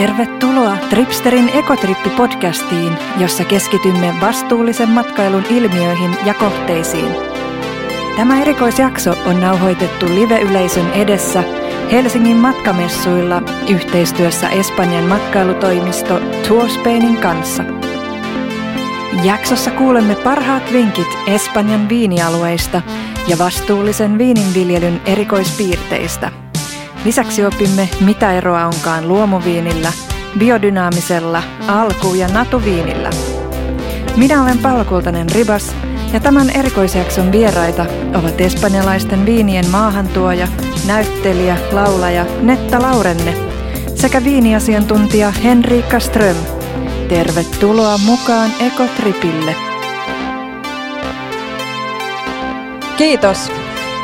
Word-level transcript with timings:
Tervetuloa 0.00 0.76
Tripsterin 0.90 1.48
ekotrippi-podcastiin, 1.48 2.92
jossa 3.18 3.44
keskitymme 3.44 4.14
vastuullisen 4.20 4.88
matkailun 4.88 5.44
ilmiöihin 5.50 6.10
ja 6.24 6.34
kohteisiin. 6.34 7.12
Tämä 8.16 8.42
erikoisjakso 8.42 9.14
on 9.26 9.40
nauhoitettu 9.40 10.06
live-yleisön 10.06 10.92
edessä 10.92 11.44
Helsingin 11.92 12.36
matkamessuilla 12.36 13.42
yhteistyössä 13.68 14.48
Espanjan 14.48 15.04
matkailutoimisto 15.04 16.20
Tourspainin 16.48 17.16
kanssa. 17.16 17.64
Jaksossa 19.24 19.70
kuulemme 19.70 20.14
parhaat 20.14 20.72
vinkit 20.72 21.18
Espanjan 21.26 21.88
viinialueista 21.88 22.82
ja 23.28 23.38
vastuullisen 23.38 24.18
viininviljelyn 24.18 25.00
erikoispiirteistä– 25.06 26.32
Lisäksi 27.04 27.46
opimme, 27.46 27.88
mitä 28.00 28.32
eroa 28.32 28.66
onkaan 28.66 29.08
luomuviinillä, 29.08 29.92
biodynaamisella, 30.38 31.42
alku- 31.68 32.14
ja 32.14 32.28
natuviinillä. 32.28 33.10
Minä 34.16 34.42
olen 34.42 34.58
Paula 34.58 34.84
Kultanen 34.84 35.30
Ribas 35.30 35.76
ja 36.12 36.20
tämän 36.20 36.50
erikoisjakson 36.50 37.32
vieraita 37.32 37.86
ovat 38.14 38.40
espanjalaisten 38.40 39.26
viinien 39.26 39.70
maahantuoja, 39.70 40.48
näyttelijä, 40.86 41.56
laulaja 41.72 42.26
Netta 42.40 42.82
Laurenne 42.82 43.34
sekä 43.94 44.24
viiniasiantuntija 44.24 45.30
Henriikka 45.30 46.00
Ström. 46.00 46.36
Tervetuloa 47.08 47.98
mukaan 47.98 48.50
Ekotripille. 48.60 49.56
Kiitos. 52.96 53.52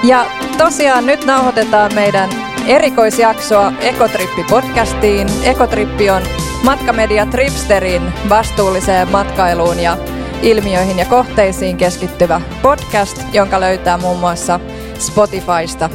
Ja 0.05 0.27
tosiaan 0.59 1.07
nyt 1.07 1.25
nauhoitetaan 1.25 1.95
meidän 1.95 2.50
erikoisjaksoa 2.67 3.73
Ekotrippi-podcastiin. 3.81 5.31
Ekotrippi 5.45 6.11
on 6.11 6.23
matkamedia 6.65 7.27
Tripsterin 7.27 8.13
vastuulliseen 8.29 9.09
matkailuun 9.09 9.79
ja 9.79 9.97
ilmiöihin 10.43 10.99
ja 10.99 11.05
kohteisiin 11.05 11.77
keskittyvä 11.77 12.41
podcast, 12.63 13.23
jonka 13.33 13.61
löytää 13.61 13.99
muun 13.99 14.19
muassa 14.19 14.61
Spotifysta. 14.99 15.91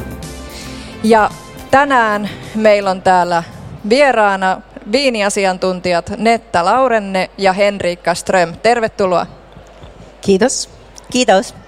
Ja 1.02 1.30
tänään 1.70 2.30
meillä 2.54 2.90
on 2.90 3.02
täällä 3.02 3.42
vieraana 3.88 4.60
viiniasiantuntijat 4.92 6.10
Netta 6.16 6.64
Laurenne 6.64 7.30
ja 7.38 7.52
Henriikka 7.52 8.14
Ström. 8.14 8.52
Tervetuloa. 8.62 9.26
Kiitos. 10.20 10.70
Kiitos. 11.10 11.65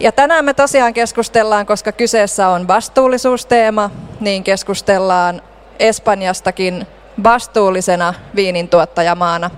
Ja 0.00 0.12
tänään 0.12 0.44
me 0.44 0.54
tosiaan 0.54 0.94
keskustellaan, 0.94 1.66
koska 1.66 1.92
kyseessä 1.92 2.48
on 2.48 2.68
vastuullisuusteema, 2.68 3.90
niin 4.20 4.44
keskustellaan 4.44 5.42
Espanjastakin 5.78 6.86
vastuullisena 7.24 8.14
viinintuottajamaana. 8.36 9.50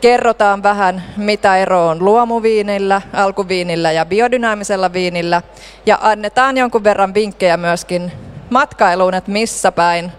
Kerrotaan 0.00 0.62
vähän, 0.62 1.02
mitä 1.16 1.56
ero 1.56 1.88
on 1.88 2.04
luomuviinillä, 2.04 3.02
alkuviinillä 3.12 3.92
ja 3.92 4.06
biodynaamisella 4.06 4.92
viinillä. 4.92 5.42
Ja 5.86 5.98
annetaan 6.00 6.56
jonkun 6.56 6.84
verran 6.84 7.14
vinkkejä 7.14 7.56
myöskin 7.56 8.12
matkailuun, 8.50 9.14
että 9.14 9.30
missä 9.30 9.72
päin 9.72 10.12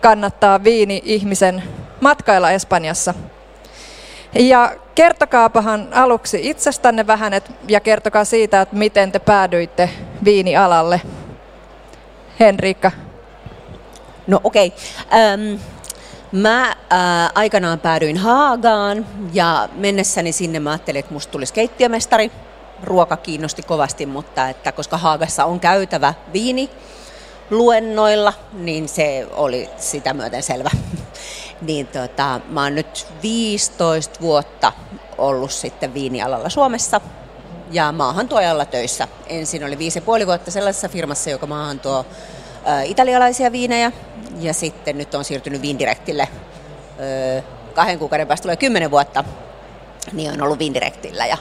kannattaa 0.00 0.64
viini 0.64 1.02
ihmisen 1.04 1.62
matkailla 2.00 2.50
Espanjassa. 2.50 3.14
Ja 4.34 4.72
kertokaapahan 4.94 5.88
aluksi 5.92 6.50
itsestänne 6.50 7.06
vähän 7.06 7.32
et, 7.32 7.50
ja 7.68 7.80
kertokaa 7.80 8.24
siitä, 8.24 8.60
että 8.60 8.76
miten 8.76 9.12
te 9.12 9.18
päädyitte 9.18 9.90
viinialalle. 10.24 11.00
Henriikka. 12.40 12.90
No 14.26 14.40
okei. 14.44 14.72
Okay. 15.06 15.58
Mä 16.32 16.68
äh, 16.68 16.76
aikanaan 17.34 17.80
päädyin 17.80 18.16
Haagaan 18.16 19.06
ja 19.32 19.68
mennessäni 19.74 20.32
sinne 20.32 20.60
mä 20.60 20.70
ajattelin, 20.70 21.00
että 21.00 21.12
musta 21.12 21.30
tulisi 21.30 21.54
keittiömestari. 21.54 22.32
Ruoka 22.82 23.16
kiinnosti 23.16 23.62
kovasti, 23.62 24.06
mutta 24.06 24.48
että 24.48 24.72
koska 24.72 24.96
Haagassa 24.96 25.44
on 25.44 25.60
käytävä 25.60 26.14
viini 26.32 26.70
luennoilla, 27.50 28.32
niin 28.52 28.88
se 28.88 29.26
oli 29.30 29.68
sitä 29.76 30.14
myöten 30.14 30.42
selvä. 30.42 30.70
Niin 31.62 31.86
tota, 31.86 32.40
mä 32.48 32.62
oon 32.62 32.74
nyt 32.74 33.06
15 33.22 34.20
vuotta 34.20 34.72
ollut 35.18 35.50
sitten 35.50 35.94
viinialalla 35.94 36.48
Suomessa 36.48 37.00
ja 37.70 37.92
maahantuojalla 37.92 38.64
töissä. 38.64 39.08
Ensin 39.26 39.64
oli 39.64 39.78
viisi 39.78 39.98
ja 39.98 40.02
puoli 40.02 40.26
vuotta 40.26 40.50
sellaisessa 40.50 40.88
firmassa, 40.88 41.30
joka 41.30 41.46
maahantuo 41.46 42.06
ä, 42.66 42.82
italialaisia 42.82 43.52
viinejä 43.52 43.92
ja 44.40 44.54
sitten 44.54 44.98
nyt 44.98 45.14
on 45.14 45.24
siirtynyt 45.24 45.62
Viindirektille. 45.62 46.28
Ö, 47.38 47.42
kahden 47.74 47.98
kuukauden 47.98 48.26
päästä 48.26 48.42
tulee 48.42 48.56
kymmenen 48.56 48.90
vuotta, 48.90 49.24
niin 50.12 50.32
on 50.32 50.42
ollut 50.42 50.58
Viindirektillä 50.58 51.26
ja 51.26 51.36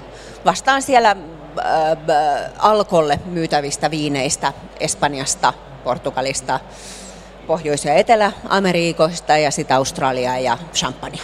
vastaan 0.45 0.81
siellä 0.81 1.15
Alkolle 2.57 3.19
myytävistä 3.25 3.91
viineistä 3.91 4.53
Espanjasta, 4.79 5.53
Portugalista, 5.83 6.59
Pohjois- 7.47 7.85
ja 7.85 7.93
Etelä-Amerikoista 7.93 9.37
ja 9.37 9.51
sitten 9.51 9.77
Australiaa 9.77 10.39
ja 10.39 10.57
Champagnea. 10.73 11.23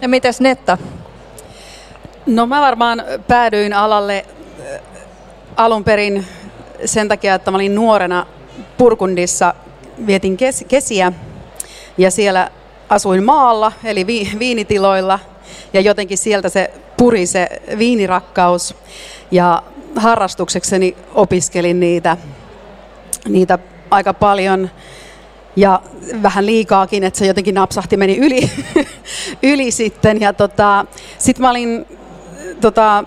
Ja 0.00 0.08
mitäs 0.08 0.40
Netta? 0.40 0.78
No 2.26 2.46
mä 2.46 2.60
varmaan 2.60 3.02
päädyin 3.28 3.72
alalle 3.72 4.24
äh, 4.74 4.80
alun 5.56 5.84
perin 5.84 6.26
sen 6.84 7.08
takia, 7.08 7.34
että 7.34 7.50
mä 7.50 7.56
olin 7.56 7.74
nuorena 7.74 8.26
Purkundissa, 8.78 9.54
vietin 10.06 10.36
kes- 10.36 10.64
kesiä 10.68 11.12
ja 11.98 12.10
siellä 12.10 12.50
asuin 12.88 13.24
maalla, 13.24 13.72
eli 13.84 14.06
vi- 14.06 14.30
viinitiloilla 14.38 15.18
ja 15.72 15.80
jotenkin 15.80 16.18
sieltä 16.18 16.48
se 16.48 16.70
puri 16.96 17.26
se 17.26 17.48
viinirakkaus 17.78 18.74
ja 19.30 19.62
harrastuksekseni 19.96 20.96
opiskelin 21.14 21.80
niitä, 21.80 22.16
niitä 23.28 23.58
aika 23.90 24.14
paljon 24.14 24.70
ja 25.56 25.82
vähän 26.22 26.46
liikaakin, 26.46 27.04
että 27.04 27.18
se 27.18 27.26
jotenkin 27.26 27.54
napsahti, 27.54 27.96
meni 27.96 28.16
yli, 28.16 28.50
yli 29.52 29.70
sitten. 29.70 30.20
Ja 30.20 30.32
tota, 30.32 30.86
sitten 31.18 31.42
mä 31.42 31.50
olin 31.50 31.86
tota, 32.60 33.04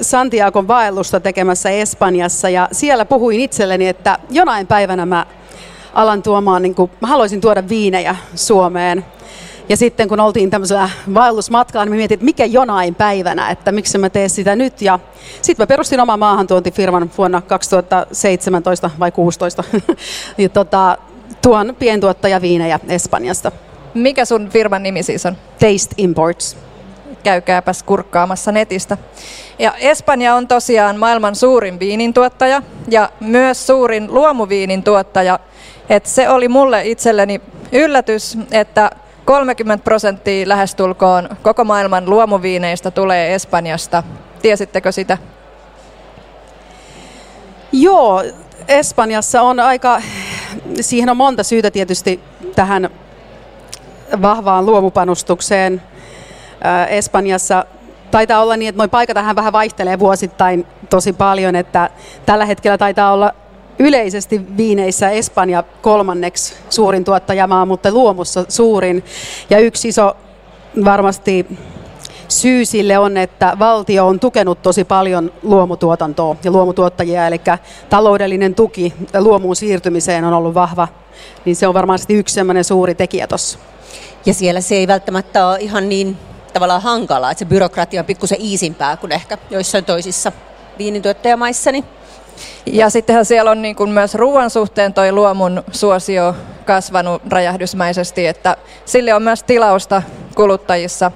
Santiagon 0.00 0.68
vaellusta 0.68 1.20
tekemässä 1.20 1.70
Espanjassa 1.70 2.48
ja 2.48 2.68
siellä 2.72 3.04
puhuin 3.04 3.40
itselleni, 3.40 3.88
että 3.88 4.18
jonain 4.30 4.66
päivänä 4.66 5.06
mä 5.06 5.26
alan 5.94 6.22
tuomaan, 6.22 6.62
niin 6.62 6.74
kuin, 6.74 6.90
mä 7.00 7.08
haluaisin 7.08 7.40
tuoda 7.40 7.68
viinejä 7.68 8.16
Suomeen. 8.34 9.04
Ja 9.68 9.76
sitten 9.76 10.08
kun 10.08 10.20
oltiin 10.20 10.50
tämmöisellä 10.50 10.90
vaellusmatkalla, 11.14 11.84
niin 11.84 11.96
mietin, 11.96 12.14
että 12.14 12.24
mikä 12.24 12.44
jonain 12.44 12.94
päivänä, 12.94 13.50
että 13.50 13.72
miksi 13.72 13.98
mä 13.98 14.10
teen 14.10 14.30
sitä 14.30 14.56
nyt. 14.56 14.82
Ja 14.82 14.98
sitten 15.42 15.62
mä 15.62 15.66
perustin 15.66 16.00
oman 16.00 16.18
maahantuontifirman 16.18 17.10
vuonna 17.18 17.40
2017 17.42 18.90
vai 18.98 19.10
2016. 19.10 19.64
ja 20.42 20.48
tota, 20.48 20.98
tuon 21.42 21.76
pientuottajaviinejä 21.78 22.80
Espanjasta. 22.88 23.52
Mikä 23.94 24.24
sun 24.24 24.48
firman 24.48 24.82
nimi 24.82 25.02
siis 25.02 25.26
on? 25.26 25.36
Taste 25.52 25.94
Imports. 25.96 26.56
Käykääpäs 27.22 27.82
kurkkaamassa 27.82 28.52
netistä. 28.52 28.96
Ja 29.58 29.72
Espanja 29.72 30.34
on 30.34 30.48
tosiaan 30.48 30.96
maailman 30.98 31.34
suurin 31.34 31.80
viinintuottaja 31.80 32.62
ja 32.88 33.10
myös 33.20 33.66
suurin 33.66 34.14
luomuviinin 34.14 34.82
tuottaja. 34.82 35.38
Et 35.90 36.06
se 36.06 36.28
oli 36.28 36.48
mulle 36.48 36.86
itselleni 36.86 37.40
yllätys, 37.72 38.38
että 38.50 38.90
30 39.28 39.84
prosenttia 39.84 40.48
lähestulkoon 40.48 41.28
koko 41.42 41.64
maailman 41.64 42.10
luomuviineistä 42.10 42.90
tulee 42.90 43.34
Espanjasta. 43.34 44.02
Tiesittekö 44.42 44.92
sitä? 44.92 45.18
Joo, 47.72 48.22
Espanjassa 48.68 49.42
on 49.42 49.60
aika, 49.60 50.02
siihen 50.80 51.08
on 51.08 51.16
monta 51.16 51.42
syytä 51.42 51.70
tietysti 51.70 52.20
tähän 52.54 52.90
vahvaan 54.22 54.66
luomupanostukseen. 54.66 55.82
Espanjassa 56.88 57.64
taitaa 58.10 58.42
olla 58.42 58.56
niin, 58.56 58.68
että 58.68 58.82
nuo 58.82 58.88
paikat 58.88 59.16
vähän 59.36 59.52
vaihtelee 59.52 59.98
vuosittain 59.98 60.66
tosi 60.90 61.12
paljon, 61.12 61.56
että 61.56 61.90
tällä 62.26 62.44
hetkellä 62.44 62.78
taitaa 62.78 63.12
olla 63.12 63.34
yleisesti 63.78 64.56
viineissä 64.56 65.10
Espanja 65.10 65.64
kolmanneksi 65.82 66.54
suurin 66.70 67.04
tuottajamaa, 67.04 67.66
mutta 67.66 67.92
luomussa 67.92 68.44
suurin. 68.48 69.04
Ja 69.50 69.58
yksi 69.58 69.88
iso 69.88 70.16
varmasti 70.84 71.46
syy 72.28 72.64
sille 72.64 72.98
on, 72.98 73.16
että 73.16 73.56
valtio 73.58 74.06
on 74.06 74.20
tukenut 74.20 74.62
tosi 74.62 74.84
paljon 74.84 75.32
luomutuotantoa 75.42 76.36
ja 76.44 76.50
luomutuottajia, 76.50 77.26
eli 77.26 77.40
taloudellinen 77.90 78.54
tuki 78.54 78.94
luomuun 79.18 79.56
siirtymiseen 79.56 80.24
on 80.24 80.32
ollut 80.32 80.54
vahva, 80.54 80.88
niin 81.44 81.56
se 81.56 81.66
on 81.68 81.74
varmasti 81.74 82.14
yksi 82.14 82.34
sellainen 82.34 82.64
suuri 82.64 82.94
tekijä 82.94 83.26
tuossa. 83.26 83.58
Ja 84.26 84.34
siellä 84.34 84.60
se 84.60 84.74
ei 84.74 84.86
välttämättä 84.86 85.46
ole 85.46 85.58
ihan 85.60 85.88
niin 85.88 86.16
tavallaan 86.52 86.82
hankalaa, 86.82 87.30
että 87.30 87.38
se 87.38 87.44
byrokratia 87.44 88.00
on 88.00 88.06
pikkusen 88.06 88.40
iisimpää 88.40 88.96
kuin 88.96 89.12
ehkä 89.12 89.38
joissain 89.50 89.84
toisissa 89.84 90.32
viinintuottajamaissa. 90.78 91.72
Niin 91.72 91.84
ja 92.66 92.90
sittenhän 92.90 93.24
siellä 93.24 93.50
on 93.50 93.62
niin 93.62 93.76
kuin 93.76 93.90
myös 93.90 94.14
ruoan 94.14 94.50
suhteen 94.50 94.94
toi 94.94 95.12
luomun 95.12 95.64
suosio 95.72 96.34
kasvanut 96.64 97.22
räjähdysmäisesti, 97.30 98.26
että 98.26 98.56
sille 98.84 99.14
on 99.14 99.22
myös 99.22 99.42
tilausta 99.42 100.02
kuluttajissa. 100.34 101.12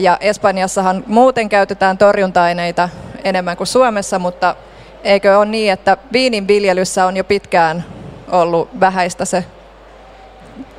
Ja 0.00 0.18
Espanjassahan 0.20 1.04
muuten 1.06 1.48
käytetään 1.48 1.98
torjunta-aineita 1.98 2.88
enemmän 3.24 3.56
kuin 3.56 3.66
Suomessa, 3.66 4.18
mutta 4.18 4.56
eikö 5.04 5.38
ole 5.38 5.46
niin, 5.46 5.72
että 5.72 5.96
viinin 6.12 6.48
viljelyssä 6.48 7.06
on 7.06 7.16
jo 7.16 7.24
pitkään 7.24 7.84
ollut 8.30 8.80
vähäistä 8.80 9.24
se 9.24 9.44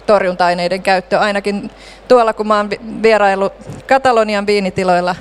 torjunta-aineiden 0.06 0.82
käyttö. 0.84 1.20
Ainakin 1.20 1.72
tuolla, 2.08 2.34
kun 2.34 2.52
oon 2.52 2.70
vierailu 3.04 3.50
Katalonian 3.88 4.48
viinitiloilla 4.48 5.16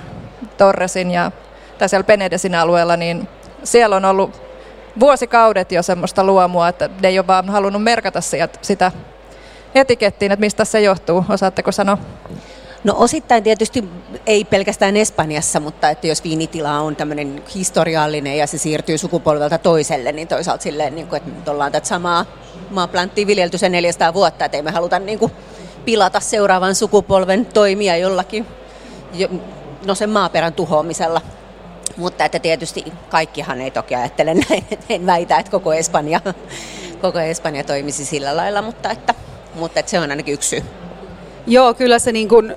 Torresin 0.56 1.10
ja 1.10 1.32
tai 1.78 1.88
siellä 1.88 2.04
Penedesin 2.04 2.54
alueella, 2.54 2.96
niin 2.96 3.28
siellä 3.64 3.96
on 3.96 4.04
ollut 4.04 4.42
vuosikaudet 5.00 5.72
jo 5.72 5.82
semmoista 5.82 6.24
luomua, 6.24 6.68
että 6.68 6.90
ne 7.02 7.08
ei 7.08 7.18
ole 7.18 7.26
vaan 7.26 7.50
halunnut 7.50 7.82
merkata 7.82 8.20
sitä 8.62 8.92
etikettiin, 9.74 10.32
että 10.32 10.40
mistä 10.40 10.64
se 10.64 10.80
johtuu. 10.80 11.24
Osaatteko 11.28 11.72
sanoa? 11.72 11.98
No 12.84 12.94
osittain 12.96 13.42
tietysti 13.42 13.84
ei 14.26 14.44
pelkästään 14.44 14.96
Espanjassa, 14.96 15.60
mutta 15.60 15.90
että 15.90 16.06
jos 16.06 16.24
viinitila 16.24 16.80
on 16.80 16.96
tämmöinen 16.96 17.42
historiallinen 17.54 18.38
ja 18.38 18.46
se 18.46 18.58
siirtyy 18.58 18.98
sukupolvelta 18.98 19.58
toiselle, 19.58 20.12
niin 20.12 20.28
toisaalta 20.28 20.62
silleen, 20.62 20.94
niin 20.94 21.06
kuin, 21.06 21.16
että 21.16 21.30
nyt 21.30 21.48
ollaan 21.48 21.72
tätä 21.72 21.86
samaa 21.86 22.26
maaplanttia 22.70 23.26
viljelty 23.26 23.58
sen 23.58 23.72
400 23.72 24.14
vuotta, 24.14 24.44
että 24.44 24.56
ei 24.56 24.62
me 24.62 24.70
haluta 24.70 24.98
niin 24.98 25.18
kuin, 25.18 25.32
pilata 25.84 26.20
seuraavan 26.20 26.74
sukupolven 26.74 27.46
toimia 27.46 27.96
jollakin, 27.96 28.46
no 29.86 29.94
sen 29.94 30.10
maaperän 30.10 30.52
tuhoamisella. 30.52 31.20
Mutta 31.96 32.24
että 32.24 32.38
tietysti 32.38 32.84
kaikkihan 33.08 33.60
ei 33.60 33.70
toki 33.70 33.94
ajattele 33.94 34.34
näin, 34.34 34.64
en 34.88 35.06
väitä, 35.06 35.38
että 35.38 35.50
koko 35.50 35.72
Espanja, 35.72 36.20
koko 37.00 37.18
Espanja 37.18 37.64
toimisi 37.64 38.04
sillä 38.04 38.36
lailla, 38.36 38.62
mutta, 38.62 38.90
että, 38.90 39.14
mutta 39.54 39.80
että 39.80 39.90
se 39.90 40.00
on 40.00 40.10
ainakin 40.10 40.34
yksi 40.34 40.48
syy. 40.48 40.62
Joo, 41.46 41.74
kyllä 41.74 41.98
se 41.98 42.12
niin 42.12 42.28
kuin, 42.28 42.56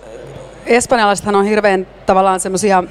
espanjalaisethan 0.65 1.35
on 1.35 1.45
hirveän 1.45 1.87
tavallaan 2.05 2.39
semmoisia 2.39 2.83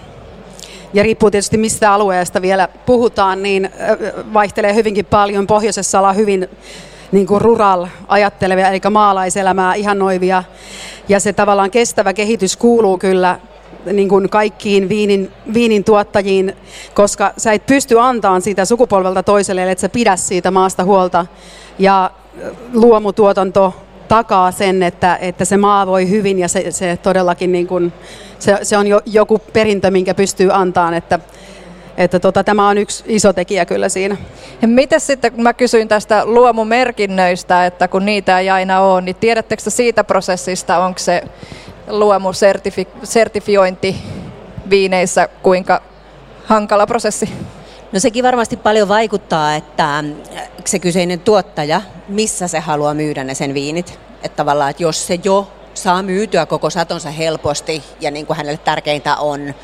ja 0.95 1.03
riippuu 1.03 1.31
tietysti 1.31 1.59
mistä 1.59 1.93
alueesta 1.93 2.43
vielä 2.43 2.69
puhutaan, 2.87 3.43
niin 3.43 3.71
vaihtelee 4.33 4.75
hyvinkin 4.75 5.05
paljon. 5.05 5.47
Pohjoisessa 5.47 5.99
ollaan 5.99 6.17
hyvin 6.17 6.49
niin 7.13 7.27
kuin 7.27 7.41
rural 7.41 7.87
ajattelevia, 8.09 8.69
eli 8.69 8.81
maalaiselämää 8.91 9.75
ihannoivia. 9.75 10.43
Ja 11.09 11.21
se 11.21 11.33
tavallaan 11.33 11.71
kestävä 11.71 12.13
kehitys 12.13 12.57
kuuluu 12.57 12.99
kyllä 12.99 13.41
niin 13.93 14.09
kuin 14.09 14.29
kaikkiin 14.29 14.89
viinin, 14.89 15.33
viinin 15.55 15.85
tuottajiin, 15.85 16.57
koska 16.95 17.33
sä 17.37 17.53
et 17.53 17.67
pysty 17.67 18.01
antamaan 18.01 18.43
sitä 18.43 18.65
sukupolvelta 18.65 19.23
toiselle, 19.23 19.71
että 19.71 19.81
sä 19.81 19.89
pidä 19.89 20.17
siitä 20.17 20.51
maasta 20.51 20.85
huolta. 20.85 21.27
Ja 21.79 22.11
luomutuotanto 22.73 23.75
takaa 24.09 24.53
sen, 24.53 24.83
että, 24.83 25.17
että 25.21 25.45
se 25.45 25.57
maa 25.57 25.87
voi 25.87 26.11
hyvin 26.11 26.39
ja 26.39 26.49
se, 26.49 26.71
se 26.71 26.99
todellakin 27.03 27.53
niin 27.53 27.67
kuin, 27.67 27.93
se, 28.39 28.59
se 28.63 28.77
on 28.77 28.87
jo, 28.87 29.01
joku 29.07 29.39
perintö, 29.53 29.91
minkä 29.91 30.15
pystyy 30.15 30.49
antamaan, 30.53 30.95
että, 30.95 31.19
että 31.97 32.21
tota, 32.21 32.45
tämä 32.45 32.69
on 32.69 32.79
yksi 32.79 33.05
iso 33.07 33.33
tekijä 33.33 33.65
kyllä 33.65 33.89
siinä. 33.89 34.17
Ja 34.63 35.01
sitten, 35.01 35.33
kun 35.33 35.43
mä 35.43 35.55
kysyin 35.55 35.89
tästä 35.89 36.27
luomumerkinnöistä, 36.27 37.67
että 37.67 37.89
kun 37.89 38.05
niitä 38.05 38.41
ei 38.41 38.51
aina 38.51 38.81
ole, 38.81 39.01
niin 39.01 39.17
tiedättekö 39.17 39.71
siitä 39.71 40.05
prosessista, 40.05 40.79
onko 40.79 40.99
se 40.99 41.23
luomusertifiointi 41.89 43.97
viineissä 44.71 45.29
kuinka 45.43 45.83
hankala 46.45 46.87
prosessi? 46.87 47.29
No 47.93 48.01
sekin 48.01 48.25
varmasti 48.25 48.57
paljon 48.57 48.89
vaikuttaa, 48.89 49.55
että 49.55 50.05
se 50.65 50.79
kyseinen 50.79 51.21
tuottaja, 51.21 51.81
missä 52.09 52.49
se 52.49 52.59
haluaa 52.59 52.95
myydä 52.95 53.25
ne 53.25 53.35
sen 53.35 53.55
viinit. 53.55 53.99
Että 54.23 54.37
tavallaan, 54.37 54.71
että 54.71 54.83
jos 54.83 55.07
se 55.07 55.19
jo 55.25 55.51
saa 55.75 56.03
myytyä 56.03 56.47
koko 56.47 56.71
satonsa 56.71 57.11
helposti 57.11 57.83
ja 58.01 58.11
niin 58.11 58.27
kuin 58.27 58.37
hänelle 58.37 58.61
tärkeintä 58.65 59.17
on 59.17 59.55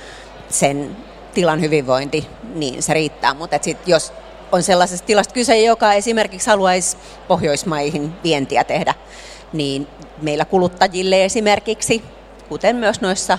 sen 0.49 0.97
tilan 1.35 1.61
hyvinvointi, 1.61 2.27
niin 2.55 2.83
se 2.83 2.95
riittää. 2.95 3.35
Mutta 3.35 3.59
sit 3.61 3.79
jos 3.87 4.13
on 4.53 4.63
sellaisesta 4.63 5.07
tilasta 5.07 5.35
kyse, 5.35 5.61
joka 5.61 5.93
esimerkiksi 5.93 6.51
haluaisi 6.51 6.97
Pohjoismaihin 7.29 8.13
vientiä 8.25 8.65
tehdä, 8.65 8.95
niin 9.53 9.87
meillä 10.23 10.45
kuluttajille 10.45 11.25
esimerkiksi, 11.25 12.03
kuten 12.49 12.77
myös 12.77 13.01
noissa 13.01 13.39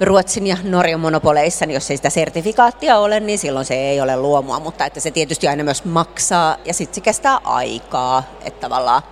Ruotsin 0.00 0.46
ja 0.46 0.56
Norjan 0.62 1.00
monopoleissa, 1.00 1.66
niin 1.66 1.74
jos 1.74 1.90
ei 1.90 1.96
sitä 1.96 2.10
sertifikaattia 2.10 2.98
ole, 2.98 3.20
niin 3.20 3.38
silloin 3.38 3.66
se 3.66 3.74
ei 3.74 4.00
ole 4.00 4.16
luomua, 4.16 4.60
mutta 4.60 4.86
että 4.86 5.00
se 5.00 5.10
tietysti 5.10 5.48
aina 5.48 5.64
myös 5.64 5.84
maksaa 5.84 6.56
ja 6.64 6.74
sitten 6.74 6.94
se 6.94 7.00
kestää 7.00 7.38
aikaa, 7.44 8.22
että 8.44 8.60
tavallaan 8.60 9.02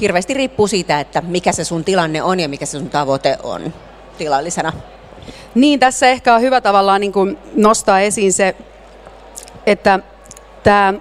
hirveästi 0.00 0.34
riippuu 0.34 0.66
siitä, 0.66 1.00
että 1.00 1.20
mikä 1.20 1.52
se 1.52 1.64
sun 1.64 1.84
tilanne 1.84 2.22
on 2.22 2.40
ja 2.40 2.48
mikä 2.48 2.66
se 2.66 2.78
sun 2.78 2.90
tavoite 2.90 3.38
on 3.42 3.72
tilallisena. 4.18 4.72
Niin, 5.54 5.80
tässä 5.80 6.06
ehkä 6.06 6.34
on 6.34 6.40
hyvä 6.40 6.60
tavallaan 6.60 7.00
niin 7.00 7.12
kuin 7.12 7.38
nostaa 7.56 8.00
esiin 8.00 8.32
se, 8.32 8.56
että 9.66 9.98
tämä 10.62 10.94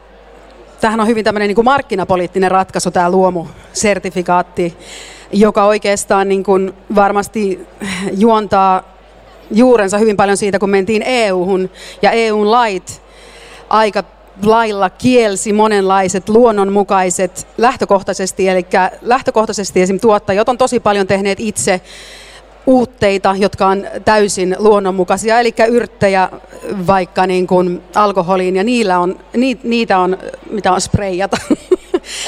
tämähän 0.81 0.99
on 0.99 1.07
hyvin 1.07 1.23
tämmöinen 1.23 1.47
niin 1.47 1.55
kuin 1.55 1.65
markkinapoliittinen 1.65 2.51
ratkaisu, 2.51 2.91
tämä 2.91 3.09
luomusertifikaatti, 3.09 4.77
joka 5.33 5.65
oikeastaan 5.65 6.29
niin 6.29 6.43
kuin 6.43 6.73
varmasti 6.95 7.59
juontaa 8.17 8.83
juurensa 9.51 9.97
hyvin 9.97 10.17
paljon 10.17 10.37
siitä, 10.37 10.59
kun 10.59 10.69
mentiin 10.69 11.03
EU-hun 11.05 11.69
ja 12.01 12.11
EUn 12.11 12.51
lait 12.51 13.01
aika 13.69 14.03
lailla 14.43 14.89
kielsi 14.89 15.53
monenlaiset 15.53 16.29
luonnonmukaiset 16.29 17.47
lähtökohtaisesti, 17.57 18.49
eli 18.49 18.65
lähtökohtaisesti 19.01 19.81
esim. 19.81 19.99
tuottajat 19.99 20.49
on 20.49 20.57
tosi 20.57 20.79
paljon 20.79 21.07
tehneet 21.07 21.39
itse 21.39 21.81
uutteita, 22.65 23.35
jotka 23.37 23.67
on 23.67 23.87
täysin 24.05 24.55
luonnonmukaisia, 24.59 25.39
eli 25.39 25.53
yrttejä 25.67 26.29
vaikka 26.87 27.27
niin 27.27 27.47
kuin 27.47 27.81
alkoholiin, 27.95 28.55
ja 28.55 28.63
niillä 28.63 28.99
on, 28.99 29.19
ni, 29.37 29.59
niitä 29.63 29.99
on, 29.99 30.17
mitä 30.49 30.71
on 30.73 30.81
spreijata. 30.81 31.37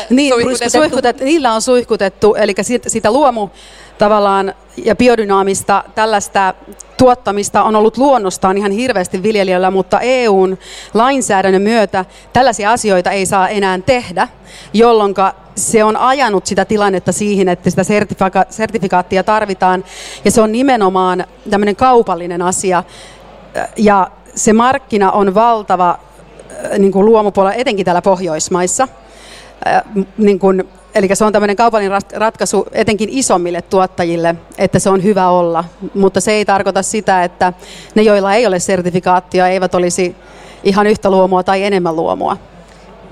niin, 0.10 0.34
suihkutettu. 0.34 0.77
Suihkutet, 0.77 1.20
niillä 1.20 1.53
on 1.53 1.62
suihkutettu, 1.62 2.36
eli 2.36 2.53
sitä, 2.62 2.89
sitä 2.89 3.12
luomu 3.12 3.50
tavallaan 3.98 4.53
ja 4.77 4.96
biodynaamista 4.96 5.84
tällaista 5.96 6.53
tuottamista 6.98 7.63
on 7.63 7.75
ollut 7.75 7.98
luonnostaan 7.98 8.58
ihan 8.58 8.72
hirveästi 8.72 9.24
viljelijöillä, 9.24 9.72
mutta 9.72 10.00
EUn 10.00 10.58
lainsäädännön 10.94 11.62
myötä 11.62 12.05
tällaisia 12.34 12.72
asioita 12.72 13.12
ei 13.12 13.25
saa 13.25 13.50
enää 13.50 13.79
tehdä, 13.86 14.27
jolloin 14.74 15.13
se 15.55 15.84
on 15.84 15.98
ajanut 15.98 16.46
sitä 16.46 16.65
tilannetta 16.65 17.12
siihen, 17.12 17.50
että 17.50 17.70
sitä 17.70 17.84
sertifika- 17.84 18.46
sertifikaattia 18.50 19.24
tarvitaan, 19.24 19.84
ja 20.25 20.32
se 20.32 20.41
on 20.41 20.51
nimenomaan 20.51 21.25
tämmöinen 21.50 21.75
kaupallinen 21.75 22.41
asia, 22.41 22.84
ja 23.77 24.12
se 24.36 24.53
markkina 24.53 25.12
on 25.12 25.36
valtava 25.36 26.00
niin 26.77 26.91
kuin 26.91 27.05
luomupuolella, 27.05 27.55
etenkin 27.55 27.86
täällä 27.86 28.01
Pohjoismaissa. 28.01 28.88
Niin 30.18 30.40
kuin 30.40 30.64
Eli 30.96 31.10
se 31.14 31.26
on 31.26 31.34
tämmöinen 31.34 31.56
kaupallinen 31.56 32.02
ratkaisu 32.14 32.68
etenkin 32.72 33.10
isommille 33.12 33.62
tuottajille, 33.62 34.36
että 34.58 34.80
se 34.80 34.90
on 34.90 35.04
hyvä 35.04 35.30
olla, 35.30 35.64
mutta 35.94 36.22
se 36.22 36.32
ei 36.32 36.46
tarkoita 36.46 36.84
sitä, 36.84 37.24
että 37.24 37.54
ne, 37.96 38.02
joilla 38.02 38.34
ei 38.34 38.48
ole 38.48 38.60
sertifikaattia, 38.60 39.48
eivät 39.48 39.76
olisi 39.76 40.16
ihan 40.64 40.88
yhtä 40.88 41.10
luomua 41.10 41.44
tai 41.44 41.64
enemmän 41.64 41.96
luomua. 41.96 42.38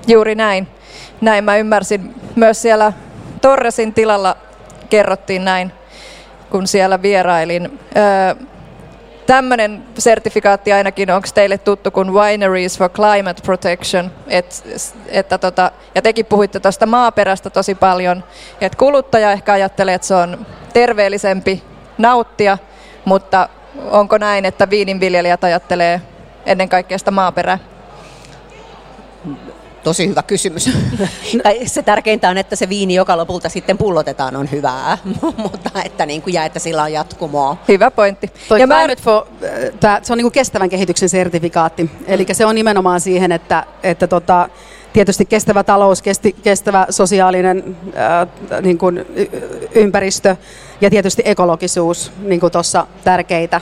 Juuri 0.06 0.34
näin. 0.34 0.68
Näin 1.20 1.44
mä 1.44 1.56
ymmärsin. 1.56 2.14
Myös 2.36 2.62
siellä 2.62 2.92
Torresin 3.40 3.94
tilalla 3.94 4.36
kerrottiin 4.90 5.44
näin, 5.44 5.72
kun 6.50 6.66
siellä 6.66 7.02
vierailin. 7.02 7.78
Öö, 7.96 8.46
tämmöinen 9.26 9.84
sertifikaatti 9.98 10.72
ainakin, 10.72 11.10
onko 11.10 11.28
teille 11.34 11.58
tuttu 11.58 11.90
kuin 11.90 12.14
Wineries 12.14 12.78
for 12.78 12.90
Climate 12.90 13.42
Protection, 13.42 14.10
et, 14.28 14.64
että 15.08 15.38
tota, 15.38 15.70
ja 15.94 16.02
tekin 16.02 16.26
puhuitte 16.26 16.60
tuosta 16.60 16.86
maaperästä 16.86 17.50
tosi 17.50 17.74
paljon, 17.74 18.24
että 18.60 18.78
kuluttaja 18.78 19.32
ehkä 19.32 19.52
ajattelee, 19.52 19.94
että 19.94 20.06
se 20.06 20.14
on 20.14 20.46
terveellisempi 20.72 21.62
nauttia, 21.98 22.58
mutta 23.04 23.48
onko 23.90 24.18
näin, 24.18 24.44
että 24.44 24.70
viininviljelijät 24.70 25.44
ajattelee 25.44 26.00
ennen 26.46 26.68
kaikkea 26.68 26.98
sitä 26.98 27.10
maaperää? 27.10 27.58
Tosi 29.84 30.08
hyvä 30.08 30.22
kysymys. 30.22 30.70
tai 31.42 31.66
se 31.66 31.82
tärkeintä 31.82 32.28
on, 32.30 32.38
että 32.38 32.56
se 32.56 32.68
viini, 32.68 32.94
joka 32.94 33.16
lopulta 33.16 33.48
sitten 33.48 33.78
pullotetaan, 33.78 34.36
on 34.36 34.50
hyvää, 34.50 34.98
mutta 35.44 35.70
että, 35.84 36.06
niin 36.06 36.22
kuin, 36.22 36.34
ja 36.34 36.44
että 36.44 36.58
sillä 36.58 36.82
on 36.82 36.92
jatkumoa. 36.92 37.56
Hyvä 37.68 37.90
pointti. 37.90 38.30
Toi 38.48 38.60
ja 38.60 38.66
mä... 38.66 38.86
for, 39.02 39.26
tää, 39.80 40.00
se 40.02 40.12
on 40.12 40.16
niin 40.16 40.24
kuin 40.24 40.32
kestävän 40.32 40.70
kehityksen 40.70 41.08
sertifikaatti. 41.08 41.90
Eli 42.06 42.26
se 42.32 42.46
on 42.46 42.54
nimenomaan 42.54 43.00
siihen, 43.00 43.32
että, 43.32 43.66
että 43.82 44.06
tota, 44.06 44.48
tietysti 44.92 45.24
kestävä 45.24 45.64
talous, 45.64 46.02
kesti, 46.02 46.36
kestävä 46.42 46.86
sosiaalinen 46.90 47.76
ää, 47.94 48.26
niin 48.62 48.78
kuin 48.78 49.06
ympäristö 49.74 50.36
ja 50.80 50.90
tietysti 50.90 51.22
ekologisuus 51.24 52.12
niin 52.18 52.40
kuin 52.40 52.52
tuossa 52.52 52.86
tärkeitä. 53.04 53.60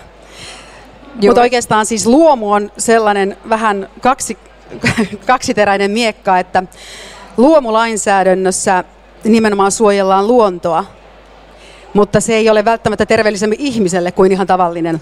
Mutta 1.23 1.41
oikeastaan 1.41 1.87
siis 1.87 2.07
luomu 2.07 2.53
on 2.53 2.73
sellainen 2.79 3.37
vähän 3.49 3.89
kaksi 4.01 4.39
kaksiteräinen 5.27 5.91
miekka, 5.91 6.39
että 6.39 6.63
luomulainsäädännössä 7.37 8.85
nimenomaan 9.25 9.73
suojellaan 9.73 10.29
luontoa, 10.29 10.85
mutta 11.95 12.21
se 12.21 12.35
ei 12.35 12.51
ole 12.51 12.65
välttämättä 12.65 13.07
terveellisemmin 13.07 13.61
ihmiselle 13.61 14.13
kuin 14.13 14.33
ihan 14.33 14.47
tavallinen 14.47 15.01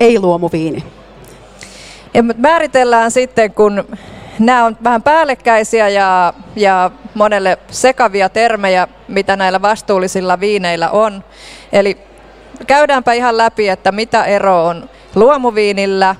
ei-luomuviini. 0.00 0.84
Ja 2.14 2.22
määritellään 2.22 3.10
sitten, 3.10 3.54
kun 3.54 3.84
nämä 4.38 4.64
on 4.64 4.76
vähän 4.84 5.02
päällekkäisiä 5.02 5.88
ja, 5.88 6.34
ja 6.56 6.90
monelle 7.14 7.58
sekavia 7.70 8.28
termejä, 8.28 8.88
mitä 9.08 9.36
näillä 9.36 9.62
vastuullisilla 9.62 10.40
viineillä 10.40 10.90
on. 10.90 11.24
Eli 11.72 11.98
käydäänpä 12.66 13.12
ihan 13.12 13.36
läpi, 13.36 13.68
että 13.68 13.92
mitä 13.92 14.24
ero 14.24 14.66
on 14.66 14.90
luomuviinillä, 15.14 16.16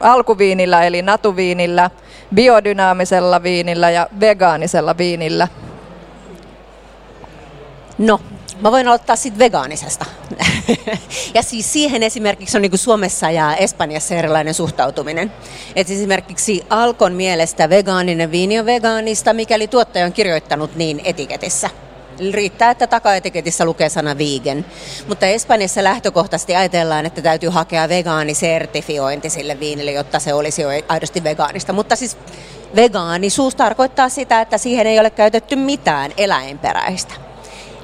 alkuviinillä 0.00 0.84
eli 0.84 1.02
natuviinillä, 1.02 1.90
biodynaamisella 2.34 3.42
viinillä 3.42 3.90
ja 3.90 4.08
vegaanisella 4.20 4.98
viinillä? 4.98 5.48
No, 7.98 8.20
mä 8.60 8.72
voin 8.72 8.88
aloittaa 8.88 9.16
sitten 9.16 9.38
vegaanisesta. 9.38 10.04
ja 11.34 11.42
siis 11.42 11.72
siihen 11.72 12.02
esimerkiksi 12.02 12.56
on 12.56 12.62
niin 12.62 12.70
kuin 12.70 12.78
Suomessa 12.78 13.30
ja 13.30 13.56
Espanjassa 13.56 14.14
erilainen 14.14 14.54
suhtautuminen. 14.54 15.32
Et 15.76 15.90
esimerkiksi 15.90 16.66
Alkon 16.70 17.12
mielestä 17.12 17.70
vegaaninen 17.70 18.30
viini 18.30 18.60
on 18.60 18.66
vegaanista, 18.66 19.32
mikäli 19.32 19.68
tuottaja 19.68 20.06
on 20.06 20.12
kirjoittanut 20.12 20.76
niin 20.76 21.00
etiketissä. 21.04 21.70
Riittää, 22.30 22.70
että 22.70 22.86
takaetiketissä 22.86 23.64
lukee 23.64 23.88
sana 23.88 24.18
vegan. 24.18 24.64
Mutta 25.08 25.26
Espanjassa 25.26 25.84
lähtökohtaisesti 25.84 26.56
ajatellaan, 26.56 27.06
että 27.06 27.22
täytyy 27.22 27.48
hakea 27.48 27.88
vegaanisertifiointi 27.88 29.30
sille 29.30 29.60
viinille, 29.60 29.92
jotta 29.92 30.18
se 30.18 30.34
olisi 30.34 30.62
jo 30.62 30.68
aidosti 30.88 31.24
vegaanista. 31.24 31.72
Mutta 31.72 31.96
siis 31.96 32.16
vegaanisuus 32.76 33.54
tarkoittaa 33.54 34.08
sitä, 34.08 34.40
että 34.40 34.58
siihen 34.58 34.86
ei 34.86 35.00
ole 35.00 35.10
käytetty 35.10 35.56
mitään 35.56 36.12
eläinperäistä. 36.16 37.31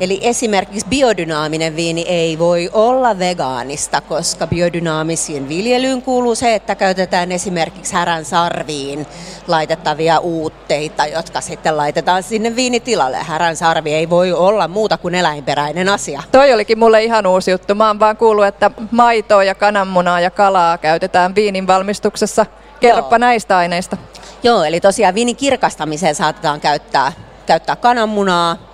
Eli 0.01 0.21
esimerkiksi 0.23 0.87
biodynaaminen 0.89 1.77
viini 1.77 2.03
ei 2.03 2.39
voi 2.39 2.71
olla 2.73 3.19
vegaanista, 3.19 4.01
koska 4.01 4.47
biodynaamisiin 4.47 5.49
viljelyyn 5.49 6.03
kuuluu 6.03 6.35
se, 6.35 6.55
että 6.55 6.75
käytetään 6.75 7.33
esimerkiksi 7.33 7.95
härän 7.95 8.25
sarviin 8.25 9.07
laitettavia 9.49 10.19
uutteita, 10.19 11.07
jotka 11.07 11.41
sitten 11.41 11.77
laitetaan 11.77 12.23
sinne 12.23 12.57
viinitilalle. 12.57 13.17
Härän 13.17 13.57
sarvi 13.57 13.95
ei 13.95 14.11
voi 14.11 14.33
olla 14.33 14.69
muuta 14.69 14.99
kuin 14.99 15.15
eläinperäinen 15.15 15.89
asia. 15.89 16.23
Toi 16.33 16.53
olikin 16.53 16.79
mulle 16.79 17.05
ihan 17.05 17.27
uusi 17.27 17.51
juttu. 17.51 17.75
Mä 17.75 17.87
oon 17.87 18.01
vaan 18.01 18.17
kuullut, 18.17 18.47
että 18.47 18.71
maitoa 18.91 19.45
ja 19.45 19.55
kananmunaa 19.55 20.21
ja 20.21 20.31
kalaa 20.31 20.79
käytetään 20.79 21.35
viinin 21.35 21.67
valmistuksessa. 21.67 22.47
Kerropa 22.81 23.15
Joo. 23.15 23.19
näistä 23.19 23.57
aineista. 23.57 23.97
Joo, 24.43 24.65
eli 24.65 24.81
tosiaan 24.81 25.15
viinin 25.15 25.37
kirkastamiseen 25.37 26.15
saatetaan 26.15 26.61
käyttää, 26.61 27.13
käyttää 27.47 27.77
kananmunaa, 27.77 28.68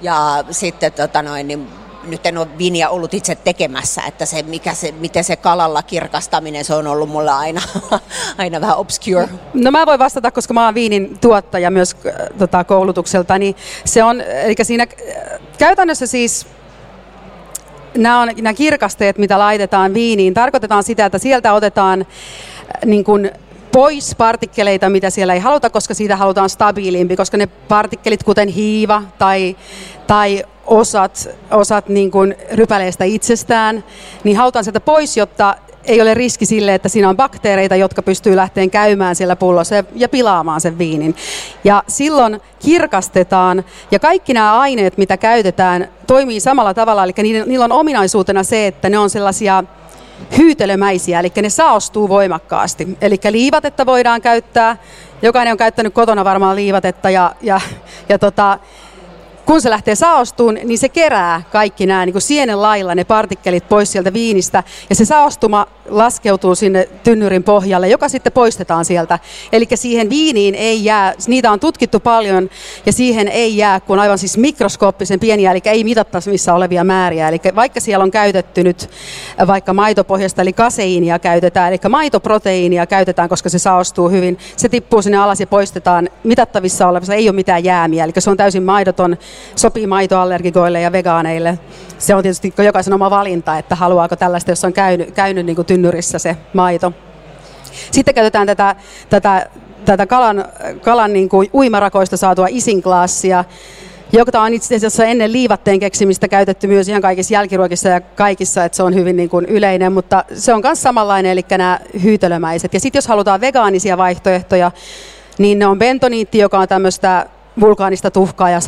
ja 0.00 0.44
sitten 0.50 0.92
tota 0.92 1.22
noin, 1.22 1.48
niin 1.48 1.68
nyt 2.06 2.26
en 2.26 2.38
ole 2.38 2.58
viiniä 2.58 2.88
ollut 2.88 3.14
itse 3.14 3.34
tekemässä, 3.34 4.02
että 4.08 4.26
se, 4.26 4.42
mikä 4.42 4.74
se, 4.74 4.92
miten 4.92 5.24
se 5.24 5.36
kalalla 5.36 5.82
kirkastaminen, 5.82 6.64
se 6.64 6.74
on 6.74 6.86
ollut 6.86 7.08
mulle 7.08 7.30
aina, 7.30 7.60
aina 8.38 8.60
vähän 8.60 8.76
obscure. 8.76 9.28
No 9.54 9.70
mä 9.70 9.86
voin 9.86 9.98
vastata, 9.98 10.30
koska 10.30 10.54
mä 10.54 10.64
oon 10.64 10.74
viinin 10.74 11.18
tuottaja 11.18 11.70
myös 11.70 11.96
äh, 12.06 12.12
tota, 12.38 12.64
koulutukselta, 12.64 13.38
niin 13.38 13.56
se 13.84 14.04
on, 14.04 14.20
eli 14.20 14.54
siinä 14.62 14.82
äh, 14.82 15.40
käytännössä 15.58 16.06
siis 16.06 16.46
nämä, 17.96 18.20
on, 18.20 18.28
nämä 18.36 18.54
kirkasteet, 18.54 19.18
mitä 19.18 19.38
laitetaan 19.38 19.94
viiniin, 19.94 20.34
tarkoitetaan 20.34 20.82
sitä, 20.82 21.06
että 21.06 21.18
sieltä 21.18 21.52
otetaan 21.52 22.00
äh, 22.00 22.06
niin 22.84 23.04
kuin 23.04 23.30
pois 23.76 24.14
partikkeleita, 24.14 24.90
mitä 24.90 25.10
siellä 25.10 25.34
ei 25.34 25.40
haluta, 25.40 25.70
koska 25.70 25.94
siitä 25.94 26.16
halutaan 26.16 26.50
stabiilimpi, 26.50 27.16
koska 27.16 27.36
ne 27.36 27.46
partikkelit, 27.46 28.22
kuten 28.22 28.48
hiiva 28.48 29.02
tai, 29.18 29.56
tai 30.06 30.44
osat, 30.66 31.28
osat 31.50 31.88
niin 31.88 32.10
kuin 32.10 32.34
rypäleestä 32.52 33.04
itsestään, 33.04 33.84
niin 34.24 34.36
halutaan 34.36 34.64
sieltä 34.64 34.80
pois, 34.80 35.16
jotta 35.16 35.56
ei 35.84 36.02
ole 36.02 36.14
riski 36.14 36.46
sille, 36.46 36.74
että 36.74 36.88
siinä 36.88 37.08
on 37.08 37.16
bakteereita, 37.16 37.76
jotka 37.76 38.02
pystyy 38.02 38.36
lähteen 38.36 38.70
käymään 38.70 39.16
siellä 39.16 39.36
pullossa 39.36 39.74
ja 39.94 40.08
pilaamaan 40.08 40.60
sen 40.60 40.78
viinin. 40.78 41.16
Ja 41.64 41.82
silloin 41.88 42.40
kirkastetaan, 42.58 43.64
ja 43.90 43.98
kaikki 43.98 44.34
nämä 44.34 44.60
aineet, 44.60 44.98
mitä 44.98 45.16
käytetään, 45.16 45.88
toimii 46.06 46.40
samalla 46.40 46.74
tavalla, 46.74 47.04
eli 47.04 47.44
niillä 47.46 47.64
on 47.64 47.72
ominaisuutena 47.72 48.42
se, 48.42 48.66
että 48.66 48.88
ne 48.88 48.98
on 48.98 49.10
sellaisia 49.10 49.64
hyytelömäisiä, 50.38 51.20
eli 51.20 51.32
ne 51.42 51.50
saostuu 51.50 52.08
voimakkaasti. 52.08 52.98
Eli 53.00 53.18
liivatetta 53.30 53.86
voidaan 53.86 54.22
käyttää, 54.22 54.76
jokainen 55.22 55.52
on 55.52 55.58
käyttänyt 55.58 55.94
kotona 55.94 56.24
varmaan 56.24 56.56
liivatetta 56.56 57.10
ja, 57.10 57.34
ja, 57.42 57.60
ja 58.08 58.18
tota, 58.18 58.58
kun 59.46 59.60
se 59.60 59.70
lähtee 59.70 59.94
saostuun, 59.94 60.54
niin 60.54 60.78
se 60.78 60.88
kerää 60.88 61.42
kaikki 61.52 61.86
nämä 61.86 62.06
niin 62.06 62.12
kuin 62.12 62.22
sienen 62.22 62.62
lailla 62.62 62.94
ne 62.94 63.04
partikkelit 63.04 63.68
pois 63.68 63.92
sieltä 63.92 64.12
viinistä 64.12 64.62
ja 64.90 64.94
se 64.94 65.04
saostuma 65.04 65.66
laskeutuu 65.88 66.54
sinne 66.54 66.88
tynnyrin 67.04 67.42
pohjalle, 67.42 67.88
joka 67.88 68.08
sitten 68.08 68.32
poistetaan 68.32 68.84
sieltä. 68.84 69.18
Eli 69.52 69.66
siihen 69.74 70.10
viiniin 70.10 70.54
ei 70.54 70.84
jää, 70.84 71.14
niitä 71.26 71.50
on 71.50 71.60
tutkittu 71.60 72.00
paljon 72.00 72.50
ja 72.86 72.92
siihen 72.92 73.28
ei 73.28 73.56
jää 73.56 73.80
kuin 73.80 74.00
aivan 74.00 74.18
siis 74.18 74.38
mikroskooppisen 74.38 75.20
pieniä, 75.20 75.50
eli 75.50 75.60
ei 75.64 75.84
mitattavissa 75.84 76.54
olevia 76.54 76.84
määriä. 76.84 77.28
Eli 77.28 77.40
vaikka 77.54 77.80
siellä 77.80 78.02
on 78.02 78.10
käytetty 78.10 78.62
nyt 78.62 78.90
vaikka 79.46 79.74
maitopohjasta, 79.74 80.42
eli 80.42 80.52
kaseiinia 80.52 81.18
käytetään, 81.18 81.68
eli 81.68 81.78
maitoproteiinia 81.88 82.86
käytetään, 82.86 83.28
koska 83.28 83.48
se 83.48 83.58
saostuu 83.58 84.08
hyvin, 84.08 84.38
se 84.56 84.68
tippuu 84.68 85.02
sinne 85.02 85.18
alas 85.18 85.40
ja 85.40 85.46
poistetaan 85.46 86.08
mitattavissa 86.24 86.88
olevissa, 86.88 87.14
ei 87.14 87.28
ole 87.28 87.36
mitään 87.36 87.64
jäämiä, 87.64 88.04
eli 88.04 88.12
se 88.18 88.30
on 88.30 88.36
täysin 88.36 88.62
maidoton 88.62 89.16
sopii 89.56 89.86
maitoallergikoille 89.86 90.80
ja 90.80 90.92
vegaaneille. 90.92 91.58
Se 91.98 92.14
on 92.14 92.22
tietysti 92.22 92.54
jokaisen 92.58 92.94
oma 92.94 93.10
valinta, 93.10 93.58
että 93.58 93.74
haluaako 93.74 94.16
tällaista, 94.16 94.50
jos 94.50 94.64
on 94.64 94.72
käynyt, 94.72 95.10
käynyt 95.10 95.46
niin 95.46 95.56
kuin 95.56 95.66
tynnyrissä 95.66 96.18
se 96.18 96.36
maito. 96.52 96.92
Sitten 97.90 98.14
käytetään 98.14 98.46
tätä, 98.46 98.76
tätä, 99.10 99.46
tätä 99.84 100.06
kalan, 100.06 100.44
kalan 100.82 101.12
niin 101.12 101.28
kuin 101.28 101.50
uimarakoista 101.54 102.16
saatua 102.16 102.46
isinklaassia, 102.50 103.44
joka 104.12 104.42
on 104.42 104.54
itse 104.54 104.74
asiassa 104.74 105.04
ennen 105.04 105.32
liivatteen 105.32 105.80
keksimistä 105.80 106.28
käytetty 106.28 106.66
myös 106.66 106.88
ihan 106.88 107.02
kaikissa 107.02 107.34
jälkiruokissa 107.34 107.88
ja 107.88 108.00
kaikissa, 108.00 108.64
että 108.64 108.76
se 108.76 108.82
on 108.82 108.94
hyvin 108.94 109.16
niin 109.16 109.28
kuin 109.28 109.46
yleinen, 109.46 109.92
mutta 109.92 110.24
se 110.34 110.54
on 110.54 110.60
myös 110.64 110.82
samanlainen, 110.82 111.32
eli 111.32 111.44
nämä 111.50 111.80
hyytelömäiset. 112.02 112.74
Ja 112.74 112.80
sitten 112.80 112.98
jos 112.98 113.06
halutaan 113.06 113.40
vegaanisia 113.40 113.96
vaihtoehtoja, 113.96 114.70
niin 115.38 115.58
ne 115.58 115.66
on 115.66 115.78
bentoniitti, 115.78 116.38
joka 116.38 116.58
on 116.58 116.68
tämmöistä 116.68 117.26
vulkaanista 117.60 118.10
tuhkaa 118.10 118.50
ja 118.50 118.60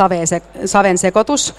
saven 0.64 0.99
sekoitus. 0.99 1.54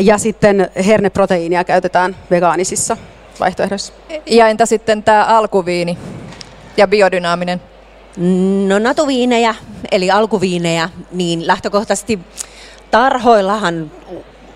Ja 0.00 0.18
sitten 0.18 0.70
herneproteiinia 0.86 1.64
käytetään 1.64 2.16
vegaanisissa 2.30 2.96
vaihtoehdoissa. 3.40 3.92
Ja 4.26 4.48
entä 4.48 4.66
sitten 4.66 5.02
tämä 5.02 5.24
alkuviini 5.24 5.98
ja 6.76 6.88
biodynaaminen? 6.88 7.62
No 8.66 8.78
natuviinejä, 8.78 9.54
eli 9.90 10.10
alkuviinejä, 10.10 10.90
niin 11.12 11.46
lähtökohtaisesti 11.46 12.18
tarhoillahan 12.90 13.90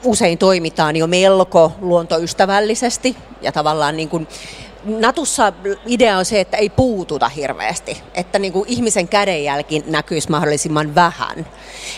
usein 0.04 0.38
toimitaan 0.38 0.96
jo 0.96 1.06
melko 1.06 1.72
luontoystävällisesti 1.80 3.16
ja 3.42 3.52
tavallaan 3.52 3.96
niin 3.96 4.08
kuin 4.08 4.28
Natussa 4.84 5.52
idea 5.86 6.18
on 6.18 6.24
se, 6.24 6.40
että 6.40 6.56
ei 6.56 6.70
puututa 6.70 7.28
hirveästi, 7.28 8.02
että 8.14 8.38
niin 8.38 8.52
kuin 8.52 8.68
ihmisen 8.68 9.08
kädenjälki 9.08 9.84
näkyisi 9.86 10.30
mahdollisimman 10.30 10.94
vähän. 10.94 11.46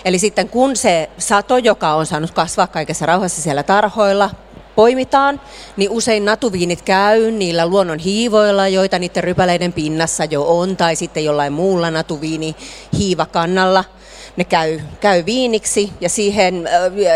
Eli 0.04 0.18
sitten 0.18 0.48
kun 0.48 0.76
se 0.76 1.10
sato, 1.18 1.56
joka 1.56 1.94
on 1.94 2.06
saanut 2.06 2.30
kasvaa 2.30 2.66
kaikessa 2.66 3.06
rauhassa 3.06 3.42
siellä 3.42 3.62
tarhoilla, 3.62 4.30
poimitaan, 4.74 5.40
niin 5.76 5.90
usein 5.90 6.24
natuviinit 6.24 6.82
käy 6.82 7.30
niillä 7.30 7.66
luonnon 7.66 7.98
hiivoilla, 7.98 8.68
joita 8.68 8.98
niiden 8.98 9.24
rypäleiden 9.24 9.72
pinnassa 9.72 10.24
jo 10.24 10.58
on, 10.58 10.76
tai 10.76 10.96
sitten 10.96 11.24
jollain 11.24 11.52
muulla 11.52 11.90
natuviini 11.90 12.56
hiivakannalla– 12.98 13.84
ne 14.36 14.44
käy, 14.44 14.80
käy 15.00 15.26
viiniksi 15.26 15.92
ja 16.00 16.08
siihen 16.08 16.68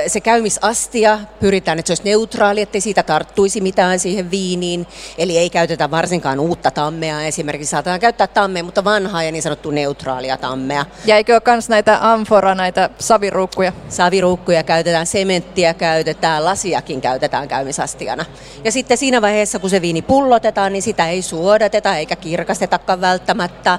se 0.06 0.20
käymisastia 0.20 1.18
pyritään, 1.40 1.78
että 1.78 1.86
se 1.86 1.92
olisi 1.92 2.04
neutraali, 2.04 2.60
ettei 2.60 2.80
siitä 2.80 3.02
tarttuisi 3.02 3.60
mitään 3.60 3.98
siihen 3.98 4.30
viiniin. 4.30 4.86
Eli 5.18 5.38
ei 5.38 5.50
käytetä 5.50 5.90
varsinkaan 5.90 6.40
uutta 6.40 6.70
tammea. 6.70 7.22
Esimerkiksi 7.22 7.70
saatetaan 7.70 8.00
käyttää 8.00 8.26
tammea, 8.26 8.64
mutta 8.64 8.84
vanhaa 8.84 9.22
ja 9.22 9.32
niin 9.32 9.42
sanottu 9.42 9.70
neutraalia 9.70 10.36
tammea. 10.36 10.86
Ja 11.04 11.16
eikö 11.16 11.32
ole 11.34 11.42
myös 11.46 11.68
näitä 11.68 11.98
amfora, 12.12 12.54
näitä 12.54 12.90
saviruukkuja? 12.98 13.72
Saviruukkuja 13.88 14.62
käytetään, 14.62 15.06
sementtiä 15.06 15.74
käytetään, 15.74 16.44
lasiakin 16.44 17.00
käytetään 17.00 17.48
käymisastiana. 17.48 18.24
Ja 18.64 18.72
sitten 18.72 18.98
siinä 18.98 19.22
vaiheessa, 19.22 19.58
kun 19.58 19.70
se 19.70 19.82
viini 19.82 20.02
pullotetaan, 20.02 20.72
niin 20.72 20.82
sitä 20.82 21.08
ei 21.08 21.22
suodateta 21.22 21.96
eikä 21.96 22.16
kirkastetakaan 22.16 23.00
välttämättä. 23.00 23.78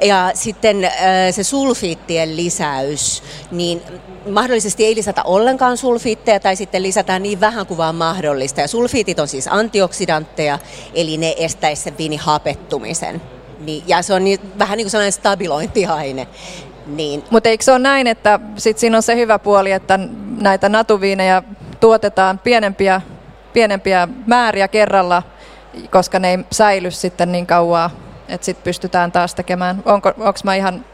Ja 0.00 0.30
sitten 0.34 0.90
se 1.30 1.42
sulfiittien 1.44 2.36
lisäys, 2.82 3.22
niin 3.50 3.82
mahdollisesti 4.30 4.84
ei 4.84 4.96
lisätä 4.96 5.22
ollenkaan 5.22 5.76
sulfiitteja 5.76 6.40
tai 6.40 6.56
sitten 6.56 6.82
lisätään 6.82 7.22
niin 7.22 7.40
vähän 7.40 7.66
kuin 7.66 7.78
vaan 7.78 7.94
mahdollista. 7.94 8.60
Ja 8.60 8.68
sulfiitit 8.68 9.18
on 9.18 9.28
siis 9.28 9.48
antioksidantteja, 9.48 10.58
eli 10.94 11.16
ne 11.16 11.34
estäisi 11.38 11.82
sen 11.82 11.98
viinin 11.98 12.18
hapettumisen. 12.18 13.22
Niin, 13.60 13.84
ja 13.86 14.02
se 14.02 14.14
on 14.14 14.24
niin, 14.24 14.40
vähän 14.58 14.76
niin 14.76 14.84
kuin 14.84 14.90
sellainen 14.90 15.12
stabilointiaine. 15.12 16.26
Niin. 16.86 17.24
Mutta 17.30 17.48
eikö 17.48 17.64
se 17.64 17.72
ole 17.72 17.78
näin, 17.78 18.06
että 18.06 18.40
sit 18.56 18.78
siinä 18.78 18.96
on 18.96 19.02
se 19.02 19.16
hyvä 19.16 19.38
puoli, 19.38 19.72
että 19.72 19.98
näitä 20.40 20.68
natuviineja 20.68 21.42
tuotetaan 21.80 22.38
pienempiä, 22.38 23.00
pienempiä 23.52 24.08
määriä 24.26 24.68
kerralla, 24.68 25.22
koska 25.90 26.18
ne 26.18 26.30
ei 26.30 26.38
säily 26.52 26.90
sitten 26.90 27.32
niin 27.32 27.46
kauan 27.46 27.90
että 28.28 28.44
sitten 28.44 28.64
pystytään 28.64 29.12
taas 29.12 29.34
tekemään. 29.34 29.82
Onko 29.84 30.12
mä 30.44 30.54
ihan 30.54 30.84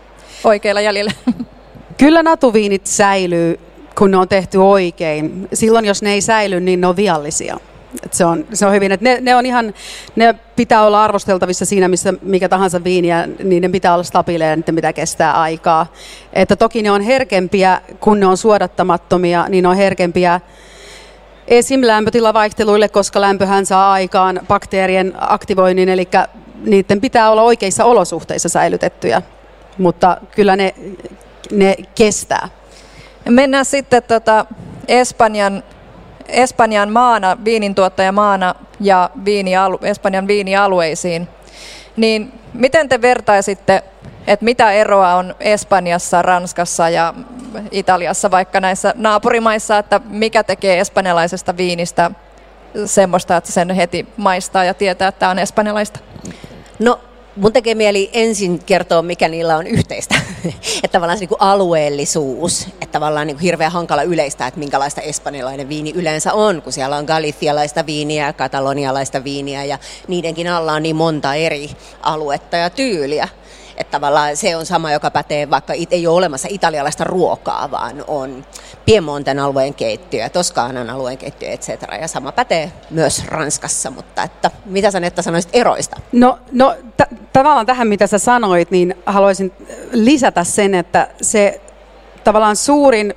oikeilla 0.45 0.81
jäljellä? 0.81 1.13
Kyllä 2.01 2.23
natuviinit 2.23 2.87
säilyy, 2.87 3.61
kun 3.99 4.11
ne 4.11 4.17
on 4.17 4.29
tehty 4.29 4.59
oikein. 4.59 5.49
Silloin, 5.53 5.85
jos 5.85 6.03
ne 6.03 6.13
ei 6.13 6.21
säily, 6.21 6.61
niin 6.61 6.81
ne 6.81 6.87
on 6.87 6.97
viallisia. 6.97 7.57
Et 8.05 8.15
se, 8.15 8.25
on, 8.25 8.45
se 8.53 8.67
on 8.67 8.73
hyvin, 8.73 8.93
että 8.93 9.05
ne, 9.05 9.19
ne, 9.21 9.35
on 9.35 9.47
ihan, 9.47 9.75
ne 10.17 10.35
pitää 10.57 10.85
olla 10.85 11.05
arvosteltavissa 11.05 11.65
siinä, 11.65 11.89
missä 11.89 12.15
mikä 12.23 12.49
tahansa 12.49 12.85
viiniä, 12.85 13.29
niin 13.45 13.61
ne 13.61 13.69
pitää 13.69 13.95
olla 13.95 14.03
stabiileja, 14.03 14.57
niiden 14.57 14.77
pitää 14.77 14.93
kestää 14.93 15.41
aikaa. 15.41 15.87
Että 16.33 16.57
toki 16.57 16.83
ne 16.83 16.91
on 16.91 17.01
herkempiä, 17.01 17.81
kun 18.01 18.21
ne 18.21 18.27
on 18.27 18.37
suodattamattomia, 18.37 19.47
niin 19.49 19.63
ne 19.63 19.69
on 19.69 19.77
herkempiä 19.77 20.41
esim. 21.49 21.81
lämpötilavaihteluille, 21.85 22.89
koska 22.89 23.21
lämpöhän 23.21 23.67
saa 23.67 23.93
aikaan 23.93 24.41
bakteerien 24.49 25.13
aktivoinnin, 25.19 25.89
eli 25.89 26.09
niiden 26.65 27.01
pitää 27.01 27.31
olla 27.31 27.43
oikeissa 27.43 27.85
olosuhteissa 27.85 28.49
säilytettyjä, 28.49 29.23
mutta 29.79 30.17
kyllä 30.35 30.57
ne, 30.57 30.75
ne 31.51 31.77
kestää. 31.95 32.49
Mennään 33.29 33.65
sitten 33.65 34.03
tota 34.03 34.47
Espanjan, 34.89 35.63
Espanjan 36.29 36.91
maana, 36.91 37.37
viinintuottajamaana 37.45 38.55
ja 38.81 39.11
viinialu, 39.25 39.79
Espanjan 39.83 40.27
viinialueisiin. 40.27 41.29
Niin 41.97 42.33
miten 42.55 42.89
te 42.89 43.03
vertaisitte, 43.03 43.83
että 44.27 44.45
mitä 44.45 44.73
eroa 44.73 45.15
on 45.15 45.35
Espanjassa, 45.41 46.23
Ranskassa 46.23 46.89
ja 46.89 47.15
Italiassa, 47.71 48.31
vaikka 48.31 48.61
näissä 48.61 48.95
naapurimaissa, 48.97 49.79
että 49.79 50.01
mikä 50.05 50.45
tekee 50.45 50.81
espanjalaisesta 50.81 51.57
viinistä 51.57 52.11
semmoista, 52.85 53.37
että 53.37 53.53
sen 53.53 53.71
heti 53.71 54.07
maistaa 54.17 54.65
ja 54.65 54.75
tietää, 54.75 55.09
että 55.09 55.19
tämä 55.19 55.31
on 55.31 55.39
espanjalaista? 55.39 56.01
No 56.79 57.01
mun 57.37 57.53
tekee 57.53 57.75
mieli 57.75 58.11
ensin 58.13 58.59
kertoa, 58.59 59.03
mikä 59.03 59.29
niillä 59.29 59.57
on 59.57 59.67
yhteistä. 59.67 60.15
että 60.85 60.93
tavallaan 60.93 61.19
se 61.19 61.23
niin 61.23 61.29
kuin 61.29 61.41
alueellisuus, 61.41 62.67
että 62.67 62.93
tavallaan 62.93 63.27
niin 63.27 63.37
kuin 63.37 63.43
hirveän 63.43 63.73
hankala 63.73 64.03
yleistä, 64.03 64.47
että 64.47 64.61
minkälaista 64.61 65.01
espanjalainen 65.01 65.69
viini 65.69 65.93
yleensä 65.95 66.33
on, 66.33 66.63
kun 66.63 66.73
siellä 66.73 66.97
on 66.97 67.05
galicialaista 67.05 67.87
viiniä 67.87 68.27
ja 68.27 68.33
katalonialaista 68.33 69.25
viiniä 69.25 69.65
ja 69.65 69.79
niidenkin 70.09 70.49
alla 70.49 70.73
on 70.73 70.83
niin 70.83 70.97
monta 70.97 71.35
eri 71.35 71.71
aluetta 72.03 72.57
ja 72.57 72.71
tyyliä. 72.71 73.29
Että 73.81 73.91
tavallaan 73.91 74.37
se 74.37 74.57
on 74.57 74.67
sama, 74.67 74.93
joka 74.93 75.11
pätee, 75.11 75.51
vaikka 75.51 75.73
ei 75.91 76.07
ole 76.07 76.17
olemassa 76.17 76.49
italialaista 76.51 77.05
ruokaa, 77.05 77.71
vaan 77.71 78.05
on 78.07 78.45
Piemonten 78.85 79.39
alueen 79.39 79.75
keittiö, 79.75 80.29
Toskaanan 80.29 80.91
alueen 80.91 81.19
keittiö, 81.19 81.49
etc. 81.49 81.69
Ja 82.01 82.09
sama 82.09 82.33
pätee 82.33 82.73
myös 82.91 83.25
Ranskassa, 83.27 83.91
mutta 83.91 84.23
että, 84.23 84.51
mitä 84.65 84.91
sä 84.91 85.01
Netta 85.01 85.23
sanoisit 85.23 85.51
eroista? 85.53 85.97
No, 86.13 86.39
no 86.53 86.75
t- 86.97 87.33
tavallaan 87.33 87.67
tähän, 87.67 87.89
mitä 87.89 88.07
sä 88.07 88.19
sanoit, 88.19 88.71
niin 88.71 88.95
haluaisin 89.07 89.53
lisätä 89.93 90.45
sen, 90.45 90.75
että 90.75 91.09
se 91.23 91.61
tavallaan 92.25 92.57
suurin 92.57 93.15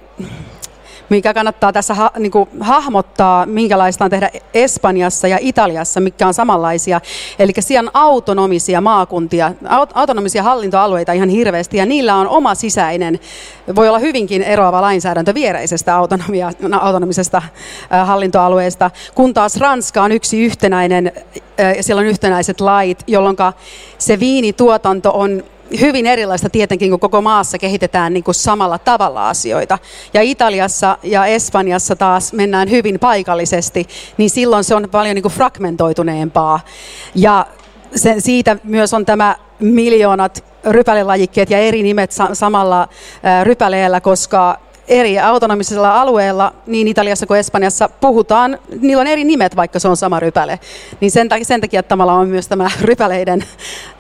mikä 1.13 1.34
kannattaa 1.34 1.73
tässä 1.73 1.93
ha, 1.93 2.12
niin 2.19 2.32
kuin, 2.32 2.49
hahmottaa, 2.60 3.45
minkälaista 3.45 4.06
on 4.06 4.10
tehdä 4.10 4.30
Espanjassa 4.54 5.28
ja 5.28 5.38
Italiassa, 5.41 5.99
mikä 5.99 6.28
on 6.28 6.34
samanlaisia. 6.34 7.02
Eli 7.39 7.52
siellä 7.60 7.88
on 7.88 7.91
autonomisia 7.93 8.82
maakuntia, 8.82 9.54
autonomisia 9.93 10.43
hallintoalueita 10.43 11.13
ihan 11.13 11.30
hirveästi, 11.30 11.78
ja 11.78 11.86
niillä 11.86 12.15
on 12.15 12.28
oma 12.28 12.56
sisäinen, 12.56 13.19
voi 13.76 13.89
olla 13.89 13.99
hyvinkin 13.99 14.43
eroava 14.43 14.82
lainsäädäntö 14.82 15.34
viereisestä 15.34 15.95
autonomia, 15.95 16.52
no, 16.60 16.80
autonomisesta 16.82 17.41
hallintoalueesta, 18.06 18.91
kun 19.15 19.34
taas 19.34 19.58
Ranska 19.58 20.04
on 20.04 20.12
yksi 20.12 20.45
yhtenäinen, 20.45 21.12
siellä 21.82 21.99
on 21.99 22.06
yhtenäiset 22.06 22.62
lait, 22.62 23.04
jolloin 23.08 23.36
se 23.97 24.19
viinituotanto 24.19 25.12
on 25.13 25.43
hyvin 25.79 26.05
erilaista 26.07 26.49
tietenkin, 26.49 26.89
kun 26.89 26.99
koko 26.99 27.21
maassa 27.21 27.57
kehitetään 27.57 28.13
niin 28.13 28.23
kuin 28.23 28.36
samalla 28.36 28.77
tavalla 28.77 29.29
asioita. 29.29 29.79
Ja 30.13 30.21
Italiassa 30.21 30.97
ja 31.03 31.25
Espanjassa 31.25 31.95
taas 31.95 32.33
mennään 32.33 32.69
hyvin 32.69 32.99
paikallisesti, 32.99 33.88
niin 34.17 34.29
silloin 34.29 34.63
se 34.63 34.75
on 34.75 34.88
paljon 34.91 35.15
niin 35.15 35.23
kuin 35.23 35.33
fragmentoituneempaa. 35.33 36.59
Ja 37.15 37.45
sen, 37.95 38.21
siitä 38.21 38.57
myös 38.63 38.93
on 38.93 39.05
tämä 39.05 39.36
miljoonat 39.59 40.43
rypälelajikkeet 40.65 41.49
ja 41.49 41.57
eri 41.57 41.83
nimet 41.83 42.12
samalla 42.33 42.88
rypäleellä, 43.43 44.01
koska 44.01 44.59
eri 44.87 45.19
autonomisilla 45.19 46.01
alueilla, 46.01 46.53
niin 46.67 46.87
Italiassa 46.87 47.25
kuin 47.25 47.39
Espanjassa, 47.39 47.89
puhutaan, 47.89 48.59
niillä 48.79 49.01
on 49.01 49.07
eri 49.07 49.23
nimet, 49.23 49.55
vaikka 49.55 49.79
se 49.79 49.87
on 49.87 49.97
sama 49.97 50.19
rypäle. 50.19 50.59
Niin 50.99 51.11
sen, 51.11 51.29
takia, 51.29 51.45
sen 51.45 51.61
takia 51.61 51.83
tavallaan 51.83 52.19
on 52.19 52.27
myös 52.27 52.47
tämä 52.47 52.71
rypäleiden, 52.81 53.43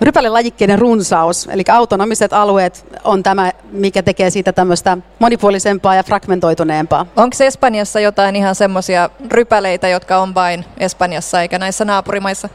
rypälelajikkeiden 0.01 0.79
runsaus. 0.79 1.47
Eli 1.51 1.63
autonomiset 1.71 2.33
alueet 2.33 2.85
on 3.03 3.23
tämä, 3.23 3.51
mikä 3.71 4.03
tekee 4.03 4.29
siitä 4.29 4.53
tämmöistä 4.53 4.97
monipuolisempaa 5.19 5.95
ja 5.95 6.03
fragmentoituneempaa. 6.03 7.05
Onko 7.15 7.35
Espanjassa 7.39 7.99
jotain 7.99 8.35
ihan 8.35 8.55
semmoisia 8.55 9.09
rypäleitä, 9.31 9.87
jotka 9.87 10.17
on 10.17 10.35
vain 10.35 10.65
Espanjassa 10.77 11.41
eikä 11.41 11.59
näissä 11.59 11.85
naapurimaissa? 11.85 12.49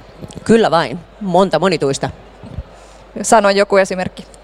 Kyllä 0.45 0.71
vain, 0.71 0.99
monta 1.21 1.59
monituista. 1.59 2.11
Sano 3.23 3.51
joku 3.51 3.77
esimerkki. 3.77 4.38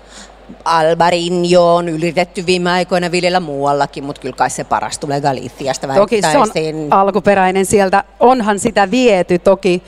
Albarinjo 0.64 1.74
on 1.74 1.88
yritetty 1.88 2.46
viime 2.46 2.70
aikoina 2.70 3.10
viljellä 3.10 3.40
muuallakin, 3.40 4.04
mutta 4.04 4.20
kyllä 4.20 4.36
kai 4.36 4.50
se 4.50 4.64
paras 4.64 4.98
tulee 4.98 5.20
Galiciasta 5.20 5.86
Toki 5.94 6.22
se 6.22 6.38
on 6.38 6.48
alkuperäinen 6.90 7.66
sieltä. 7.66 8.04
Onhan 8.20 8.58
sitä 8.58 8.90
viety 8.90 9.38
toki. 9.38 9.82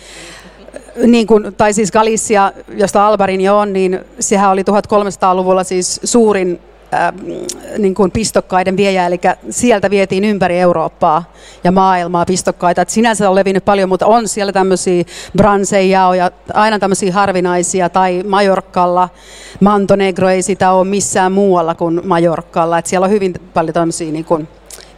Niin 1.06 1.26
kuin, 1.26 1.54
tai 1.54 1.72
siis 1.72 1.92
Galicia, 1.92 2.52
josta 2.76 3.06
Albarinjo 3.06 3.58
on, 3.58 3.72
niin 3.72 4.00
sehän 4.20 4.50
oli 4.50 4.62
1300-luvulla 4.62 5.64
siis 5.64 6.00
suurin 6.04 6.60
äh, 6.94 7.12
niin 7.78 7.94
kuin 7.94 8.10
pistokkaiden 8.10 8.76
viejä, 8.76 9.06
eli 9.06 9.20
sieltä 9.50 9.90
vietiin 9.90 10.24
ympäri 10.24 10.58
Eurooppaa 10.58 11.32
ja 11.64 11.72
maailmaa 11.72 12.24
pistokkaita. 12.24 12.82
Et 12.82 12.90
sinänsä 12.90 13.28
on 13.28 13.34
levinnyt 13.34 13.64
paljon, 13.64 13.88
mutta 13.88 14.06
on 14.06 14.28
siellä 14.28 14.52
tämmöisiä 14.52 15.04
bransejaoja, 15.36 16.30
aina 16.54 16.78
tämmöisiä 16.78 17.12
harvinaisia, 17.12 17.88
tai 17.88 18.22
Majorkalla, 18.28 19.08
Montenegro 19.60 20.28
ei 20.28 20.42
sitä 20.42 20.72
ole 20.72 20.84
missään 20.84 21.32
muualla 21.32 21.74
kuin 21.74 22.00
Majorkalla. 22.04 22.78
Et 22.78 22.86
siellä 22.86 23.04
on 23.04 23.10
hyvin 23.10 23.34
paljon 23.54 23.74
tämmöisiä 23.74 24.12
niin 24.12 24.24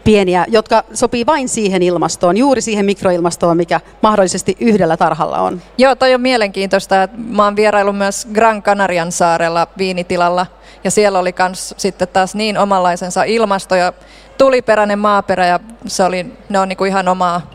pieniä, 0.08 0.44
jotka 0.48 0.84
sopii 0.94 1.26
vain 1.26 1.48
siihen 1.48 1.82
ilmastoon, 1.82 2.36
juuri 2.36 2.60
siihen 2.60 2.84
mikroilmastoon, 2.84 3.56
mikä 3.56 3.80
mahdollisesti 4.02 4.56
yhdellä 4.60 4.96
tarhalla 4.96 5.38
on. 5.38 5.62
Joo, 5.78 5.96
toi 5.96 6.14
on 6.14 6.20
mielenkiintoista. 6.20 7.08
Mä 7.16 7.44
oon 7.44 7.56
vierailu 7.56 7.92
myös 7.92 8.28
Gran 8.32 8.62
Canarian 8.62 9.12
saarella 9.12 9.66
viinitilalla 9.78 10.46
ja 10.84 10.90
siellä 10.90 11.18
oli 11.18 11.32
kans 11.32 11.74
sitten 11.76 12.08
taas 12.08 12.34
niin 12.34 12.58
omanlaisensa 12.58 13.24
ilmasto 13.24 13.74
ja 13.74 13.92
tuliperäinen 14.38 14.98
maaperä 14.98 15.46
ja 15.46 15.60
se 15.86 16.04
oli, 16.04 16.26
ne 16.48 16.58
on 16.58 16.68
niinku 16.68 16.84
ihan 16.84 17.08
omaa, 17.08 17.50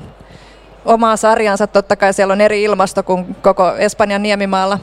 omaa 0.86 1.18
sarjansa. 1.18 1.68
Totta 1.68 1.96
kai 1.96 2.14
siellä 2.14 2.32
on 2.32 2.42
eri 2.42 2.64
ilmasto 2.64 3.04
kuin 3.04 3.36
koko 3.42 3.76
Espanjan 3.76 4.24
niemimaalla. 4.24 4.80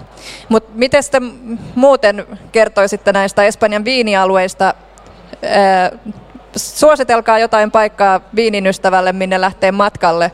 Mutta 0.49 0.71
miten 0.75 1.03
sitten 1.03 1.33
muuten 1.75 2.27
kertoisitte 2.53 3.13
näistä 3.13 3.45
Espanjan 3.45 3.85
viinialueista? 3.85 4.75
Suositelkaa 6.57 7.39
jotain 7.39 7.71
paikkaa 7.71 8.21
viinin 8.35 8.67
ystävälle, 8.67 9.13
minne 9.13 9.41
lähtee 9.41 9.73
matkalle. 9.73 10.33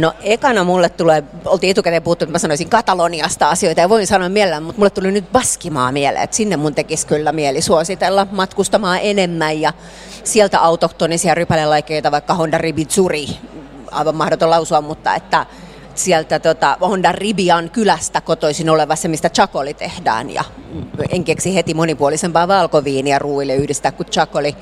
No 0.00 0.12
ekana 0.22 0.64
mulle 0.64 0.88
tulee, 0.88 1.24
oltiin 1.44 1.70
etukäteen 1.70 2.02
puhuttu, 2.02 2.24
että 2.24 2.32
mä 2.32 2.38
sanoisin 2.38 2.70
Kataloniasta 2.70 3.48
asioita 3.48 3.80
ja 3.80 3.88
voin 3.88 4.06
sanoa 4.06 4.28
mielellään, 4.28 4.62
mutta 4.62 4.78
mulle 4.78 4.90
tuli 4.90 5.12
nyt 5.12 5.32
Baskimaa 5.32 5.92
mieleen, 5.92 6.24
että 6.24 6.36
sinne 6.36 6.56
mun 6.56 6.74
tekisi 6.74 7.06
kyllä 7.06 7.32
mieli 7.32 7.60
suositella 7.62 8.26
matkustamaan 8.30 8.98
enemmän 9.02 9.60
ja 9.60 9.72
sieltä 10.24 10.60
autoktonisia 10.60 11.34
rypälelaikeita, 11.34 12.10
vaikka 12.10 12.34
Honda 12.34 12.58
Ribizuri, 12.58 13.26
aivan 13.90 14.14
mahdoton 14.14 14.50
lausua, 14.50 14.80
mutta 14.80 15.14
että 15.14 15.46
sieltä 15.98 16.38
tota, 16.38 16.76
Honda 16.80 17.12
Ribian 17.12 17.70
kylästä 17.70 18.20
kotoisin 18.20 18.70
oleva 18.70 18.96
se, 18.96 19.08
mistä 19.08 19.30
chakoli 19.30 19.74
tehdään. 19.74 20.30
Ja 20.30 20.44
en 21.10 21.24
keksi 21.24 21.54
heti 21.54 21.74
monipuolisempaa 21.74 22.48
valkoviiniä 22.48 23.18
ruuille 23.18 23.54
yhdistää 23.54 23.92
kuin 23.92 24.06
chakoli. 24.06 24.56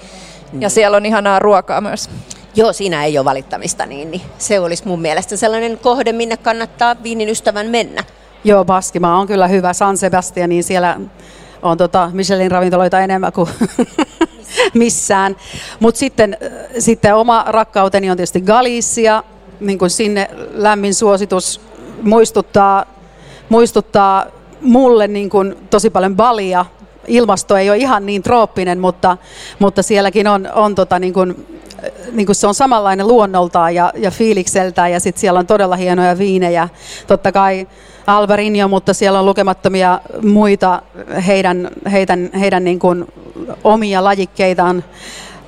Ja 0.59 0.69
siellä 0.69 0.97
on 0.97 1.07
ihanaa 1.07 1.39
ruokaa 1.39 1.81
myös. 1.81 2.11
Joo, 2.57 2.73
siinä 2.73 3.05
ei 3.05 3.19
ole 3.19 3.25
valittamista, 3.25 3.87
niin, 3.87 4.11
niin 4.11 4.23
se 4.39 4.61
olisi 4.61 4.89
mun 4.89 5.01
mielestä 5.01 5.37
sellainen 5.37 5.79
kohde, 5.79 6.13
minne 6.13 6.37
kannattaa 6.37 6.97
viinin 7.03 7.29
ystävän 7.29 7.67
mennä. 7.67 8.05
Joo, 8.45 8.65
Baskimaa 8.65 9.19
on 9.19 9.27
kyllä 9.27 9.49
hyvä. 9.49 9.73
San 9.73 9.97
Sebastian, 9.97 10.49
niin 10.49 10.65
siellä 10.65 11.01
on 11.63 11.79
tota 11.79 12.11
Michelin 12.13 12.51
ravintoloita 12.51 13.01
enemmän 13.01 13.33
kuin 13.33 13.49
missään. 14.75 15.37
Mutta 15.81 15.99
sitten, 15.99 16.37
sitten 16.79 17.15
oma 17.15 17.45
rakkauteni 17.47 18.11
on 18.11 18.17
tietysti 18.17 18.41
Galicia, 18.41 19.23
niin 19.61 19.79
kuin 19.79 19.91
sinne 19.91 20.31
lämmin 20.53 20.95
suositus 20.95 21.61
muistuttaa, 22.03 22.87
muistuttaa 23.49 24.27
mulle 24.61 25.09
niin 25.09 25.31
kuin 25.31 25.57
tosi 25.71 25.91
paljon 25.91 26.17
balia. 26.17 26.65
Ilmasto 27.07 27.57
ei 27.57 27.71
ole 27.71 27.77
ihan 27.77 28.07
niin 28.07 28.23
trooppinen, 28.23 28.81
mutta, 28.81 29.17
mutta 29.59 29.83
sielläkin 29.83 30.29
on, 30.29 30.49
on 30.55 30.75
tota 30.75 30.99
niin 30.99 31.13
kuin, 31.13 31.47
niin 32.13 32.27
kuin 32.27 32.37
se 32.37 32.47
on 32.47 32.55
samanlainen 32.55 33.09
luonnoltaan 33.09 33.75
ja, 33.75 33.93
ja 33.97 34.11
fiilikseltään 34.11 34.93
ja 34.93 35.01
sitten 35.01 35.21
siellä 35.21 35.41
on 35.41 35.47
todella 35.47 35.77
hienoja 35.77 36.19
viinejä. 36.19 36.69
Totta 37.07 37.33
kai 37.33 37.67
Alvarinho, 38.07 38.69
mutta 38.69 38.95
siellä 38.95 39.19
on 39.19 39.27
lukemattomia 39.27 40.01
muita 40.23 40.83
heidän, 41.27 41.71
heidän, 41.93 42.31
heidän 42.41 42.65
niin 42.65 42.79
kuin 42.79 43.07
omia 43.65 44.05
lajikkeitaan. 44.05 44.85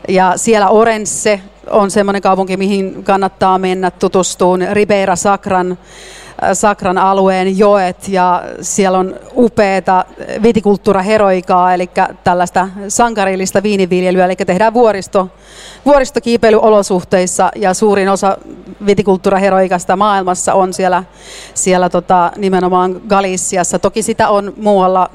Ja 0.08 0.32
siellä 0.36 0.68
Orense 0.68 1.40
on 1.70 1.90
semmoinen 1.90 2.22
kaupunki, 2.22 2.56
mihin 2.56 3.04
kannattaa 3.04 3.58
mennä 3.58 3.90
tutustuun. 3.90 4.60
Ribeira 4.72 5.16
Sakran, 5.16 5.70
äh, 5.72 6.50
Sakran 6.52 6.98
alueen 6.98 7.58
joet 7.58 8.08
ja 8.08 8.42
siellä 8.60 8.98
on 8.98 9.14
upeata 9.36 10.04
vitikulttuura 10.42 11.02
heroikaa, 11.02 11.74
eli 11.74 11.90
tällaista 12.24 12.68
sankarillista 12.88 13.62
viiniviljelyä, 13.62 14.24
eli 14.24 14.36
tehdään 14.36 14.74
vuoristo, 14.74 15.28
vuoristokiipeilyolosuhteissa 15.86 17.50
ja 17.56 17.74
suurin 17.74 18.08
osa 18.08 18.38
vitikulttuura 18.86 19.38
heroikasta 19.38 19.96
maailmassa 19.96 20.54
on 20.54 20.72
siellä, 20.72 21.04
siellä 21.54 21.90
tota, 21.90 22.32
nimenomaan 22.36 23.00
Galiciassa. 23.08 23.78
Toki 23.78 24.02
sitä 24.02 24.28
on 24.28 24.52
muualla, 24.56 25.10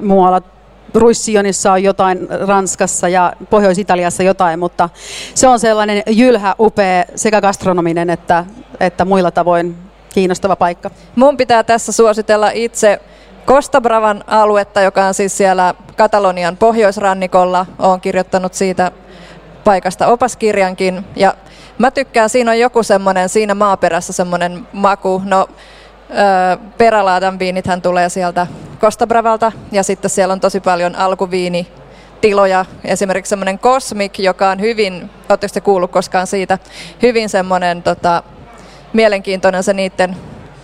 muualla 0.00 0.42
Ruissionissa 0.94 1.72
on 1.72 1.82
jotain 1.82 2.28
Ranskassa 2.46 3.08
ja 3.08 3.32
Pohjois-Italiassa 3.50 4.22
jotain, 4.22 4.58
mutta 4.58 4.88
se 5.34 5.48
on 5.48 5.58
sellainen 5.58 6.02
jylhä, 6.06 6.54
upea 6.60 7.04
sekä 7.16 7.40
gastronominen 7.40 8.10
että, 8.10 8.44
että 8.80 9.04
muilla 9.04 9.30
tavoin 9.30 9.76
kiinnostava 10.14 10.56
paikka. 10.56 10.90
Mun 11.16 11.36
pitää 11.36 11.62
tässä 11.62 11.92
suositella 11.92 12.50
itse 12.54 13.00
Costa 13.46 13.80
Bravan 13.80 14.24
aluetta, 14.26 14.80
joka 14.80 15.04
on 15.04 15.14
siis 15.14 15.36
siellä 15.36 15.74
Katalonian 15.96 16.56
pohjoisrannikolla. 16.56 17.66
Olen 17.78 18.00
kirjoittanut 18.00 18.54
siitä 18.54 18.92
paikasta 19.64 20.06
opaskirjankin 20.06 21.04
ja 21.16 21.34
mä 21.78 21.90
tykkään, 21.90 22.30
siinä 22.30 22.50
on 22.50 22.58
joku 22.58 22.82
semmoinen, 22.82 23.28
siinä 23.28 23.54
maaperässä 23.54 24.12
semmoinen 24.12 24.66
maku. 24.72 25.22
No, 25.24 25.48
perälaatan 26.78 27.38
viinithän 27.38 27.82
tulee 27.82 28.08
sieltä 28.08 28.46
Costa 28.80 29.06
Bravalta 29.06 29.52
ja 29.72 29.82
sitten 29.82 30.10
siellä 30.10 30.32
on 30.32 30.40
tosi 30.40 30.60
paljon 30.60 30.96
alkuviini 30.96 31.68
tiloja, 32.20 32.64
esimerkiksi 32.84 33.30
semmoinen 33.30 33.58
Cosmic, 33.58 34.18
joka 34.18 34.50
on 34.50 34.60
hyvin, 34.60 35.10
oletteko 35.28 35.64
kuullut 35.64 35.90
koskaan 35.90 36.26
siitä, 36.26 36.58
hyvin 37.02 37.28
semmoinen 37.28 37.82
tota, 37.82 38.22
mielenkiintoinen 38.92 39.62
se 39.62 39.72
niiden, 39.72 40.16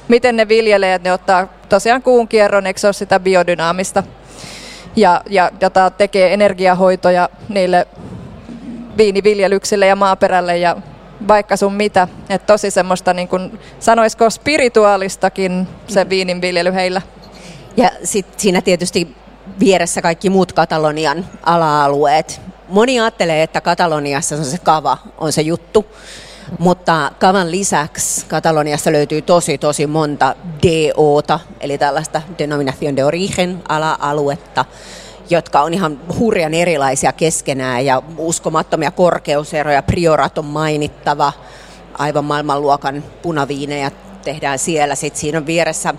miten 0.08 0.36
ne 0.36 0.48
viljelee, 0.48 0.94
että 0.94 1.08
ne 1.08 1.12
ottaa 1.12 1.46
tosiaan 1.68 2.02
kuun 2.02 2.28
kierron, 2.28 2.66
eikö 2.66 2.80
se 2.80 2.86
ole 2.86 2.92
sitä 2.92 3.20
biodynaamista, 3.20 4.02
ja, 4.96 5.22
ja 5.30 5.50
jota 5.60 5.90
tekee 5.90 6.34
energiahoitoja 6.34 7.28
niille 7.48 7.86
viiniviljelyksille 8.96 9.86
ja 9.86 9.96
maaperälle 9.96 10.58
ja 10.58 10.76
vaikka 11.28 11.56
sun 11.56 11.74
mitä. 11.74 12.08
Että 12.28 12.46
tosi 12.46 12.70
semmoista, 12.70 13.14
niin 13.14 13.28
kuin, 13.28 13.58
sanoisiko 13.80 14.30
spirituaalistakin 14.30 15.68
se 15.88 16.04
mm. 16.04 16.10
viininviljely 16.10 16.74
heillä. 16.74 17.02
Ja 17.76 17.90
sitten 18.04 18.40
siinä 18.40 18.60
tietysti 18.60 19.16
vieressä 19.60 20.02
kaikki 20.02 20.30
muut 20.30 20.52
Katalonian 20.52 21.26
ala-alueet. 21.42 22.40
Moni 22.68 23.00
ajattelee, 23.00 23.42
että 23.42 23.60
Kataloniassa 23.60 24.36
on 24.36 24.44
se 24.44 24.58
kava, 24.58 24.98
on 25.18 25.32
se 25.32 25.42
juttu. 25.42 25.86
Mutta 26.58 27.12
kavan 27.18 27.50
lisäksi 27.50 28.26
Kataloniassa 28.26 28.92
löytyy 28.92 29.22
tosi 29.22 29.58
tosi 29.58 29.86
monta 29.86 30.34
DOta, 30.62 31.40
eli 31.60 31.78
tällaista 31.78 32.22
denominación 32.38 32.96
de 32.96 33.04
origen 33.04 33.62
ala-aluetta, 33.68 34.64
jotka 35.30 35.60
on 35.60 35.74
ihan 35.74 36.00
hurjan 36.18 36.54
erilaisia 36.54 37.12
keskenään 37.12 37.86
ja 37.86 38.02
uskomattomia 38.18 38.90
korkeuseroja. 38.90 39.82
Priorat 39.82 40.38
on 40.38 40.44
mainittava, 40.44 41.32
aivan 41.94 42.24
maailmanluokan 42.24 43.04
punaviinejä 43.22 43.90
tehdään 44.24 44.58
siellä. 44.58 44.94
Sitten 44.94 45.20
siinä 45.20 45.38
on 45.38 45.46
vieressä 45.46 45.94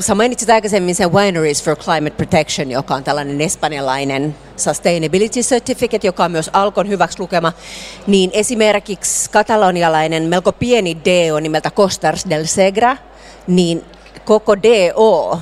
sä 0.00 0.14
mainitsit 0.14 0.50
aikaisemmin 0.50 0.94
sen 0.94 1.12
Wineries 1.12 1.64
for 1.64 1.76
Climate 1.76 2.16
Protection, 2.16 2.70
joka 2.70 2.94
on 2.94 3.04
tällainen 3.04 3.40
espanjalainen 3.40 4.34
Sustainability 4.56 5.40
Certificate, 5.40 6.06
joka 6.06 6.24
on 6.24 6.32
myös 6.32 6.50
Alkon 6.52 6.88
hyväksi 6.88 7.20
lukema, 7.20 7.52
niin 8.06 8.30
esimerkiksi 8.32 9.30
katalonialainen 9.30 10.22
melko 10.22 10.52
pieni 10.52 10.96
DO 10.96 11.40
nimeltä 11.40 11.70
Costars 11.70 12.26
del 12.30 12.44
Segra, 12.44 12.96
niin 13.46 13.84
koko 14.24 14.62
DO 14.62 15.40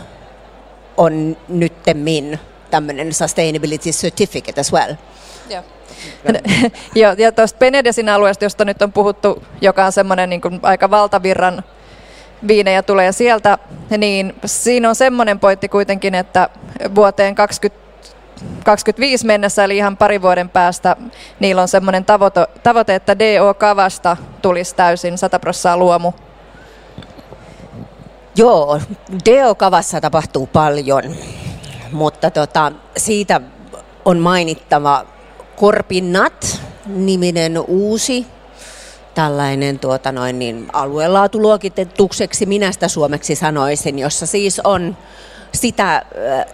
on 0.96 1.36
nyttemmin 1.48 2.38
tämmöinen 2.76 3.14
Sustainability 3.14 3.90
Certificate 3.90 4.60
as 4.60 4.72
well. 4.72 4.94
Joo. 5.50 5.62
Joo, 6.94 7.14
ja 7.18 7.32
tuosta 7.32 7.58
Penedesin 7.58 8.08
alueesta, 8.08 8.44
josta 8.44 8.64
nyt 8.64 8.82
on 8.82 8.92
puhuttu, 8.92 9.42
joka 9.60 9.84
on 9.84 9.92
semmoinen 9.92 10.30
niin 10.30 10.40
aika 10.62 10.90
valtavirran 10.90 11.62
viinejä 12.48 12.82
tulee 12.82 13.12
sieltä, 13.12 13.58
niin 13.98 14.34
siinä 14.44 14.88
on 14.88 14.94
semmoinen 14.94 15.40
pointti 15.40 15.68
kuitenkin, 15.68 16.14
että 16.14 16.48
vuoteen 16.94 17.34
20 17.34 17.86
25 18.64 19.26
mennessä, 19.26 19.64
eli 19.64 19.76
ihan 19.76 19.96
pari 19.96 20.22
vuoden 20.22 20.48
päästä, 20.48 20.96
niillä 21.40 21.62
on 21.62 21.68
semmoinen 21.68 22.04
tavoite, 22.04 22.46
tavoite 22.62 22.94
että 22.94 23.18
DO-kavasta 23.18 24.16
tulisi 24.42 24.74
täysin 24.74 25.18
100 25.18 25.38
prosenttia 25.38 25.76
luomu. 25.76 26.12
Joo, 28.36 28.80
DO-kavassa 29.28 30.00
tapahtuu 30.00 30.46
paljon, 30.46 31.02
mutta 31.92 32.30
tota, 32.30 32.72
siitä 32.96 33.40
on 34.04 34.18
mainittava 34.18 35.06
Korpinnat, 35.56 36.60
niminen 36.86 37.58
uusi 37.58 38.26
tällainen 39.14 39.78
tuota 39.78 40.12
noin, 40.12 40.38
niin 40.38 40.66
aluelaatuluokitettukseksi 40.72 42.46
minä 42.46 42.72
sitä 42.72 42.88
suomeksi 42.88 43.34
sanoisin, 43.34 43.98
jossa 43.98 44.26
siis 44.26 44.60
on 44.64 44.96
sitä 45.56 46.02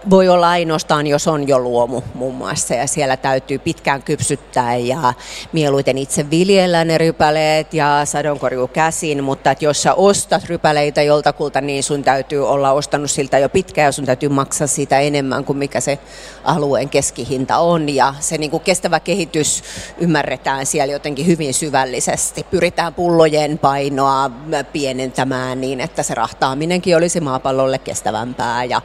voi 0.09 0.29
olla 0.29 0.49
ainoastaan, 0.49 1.07
jos 1.07 1.27
on 1.27 1.47
jo 1.47 1.59
luomu 1.59 2.01
muun 2.13 2.35
muassa, 2.35 2.73
ja 2.73 2.87
siellä 2.87 3.17
täytyy 3.17 3.59
pitkään 3.59 4.03
kypsyttää 4.03 4.75
ja 4.75 5.13
mieluiten 5.51 5.97
itse 5.97 6.29
viljellä 6.29 6.85
ne 6.85 6.97
rypäleet 6.97 7.73
ja 7.73 8.01
sadonkorjuu 8.05 8.67
käsin, 8.67 9.23
mutta 9.23 9.51
että 9.51 9.65
jos 9.65 9.83
sä 9.83 9.93
ostat 9.93 10.43
rypäleitä 10.45 11.01
joltakulta, 11.01 11.61
niin 11.61 11.83
sun 11.83 12.03
täytyy 12.03 12.49
olla 12.49 12.71
ostanut 12.71 13.11
siltä 13.11 13.39
jo 13.39 13.49
pitkään 13.49 13.85
ja 13.85 13.91
sun 13.91 14.05
täytyy 14.05 14.29
maksaa 14.29 14.67
siitä 14.67 14.99
enemmän 14.99 15.45
kuin 15.45 15.57
mikä 15.57 15.79
se 15.79 15.99
alueen 16.43 16.89
keskihinta 16.89 17.57
on, 17.57 17.89
ja 17.89 18.13
se 18.19 18.37
niin 18.37 18.51
kuin 18.51 18.63
kestävä 18.63 18.99
kehitys 18.99 19.63
ymmärretään 19.97 20.65
siellä 20.65 20.93
jotenkin 20.93 21.27
hyvin 21.27 21.53
syvällisesti. 21.53 22.45
Pyritään 22.51 22.93
pullojen 22.93 23.57
painoa 23.57 24.31
pienentämään 24.73 25.61
niin, 25.61 25.81
että 25.81 26.03
se 26.03 26.15
rahtaaminenkin 26.15 26.97
olisi 26.97 27.19
maapallolle 27.19 27.77
kestävämpää 27.77 28.63
ja 28.63 28.81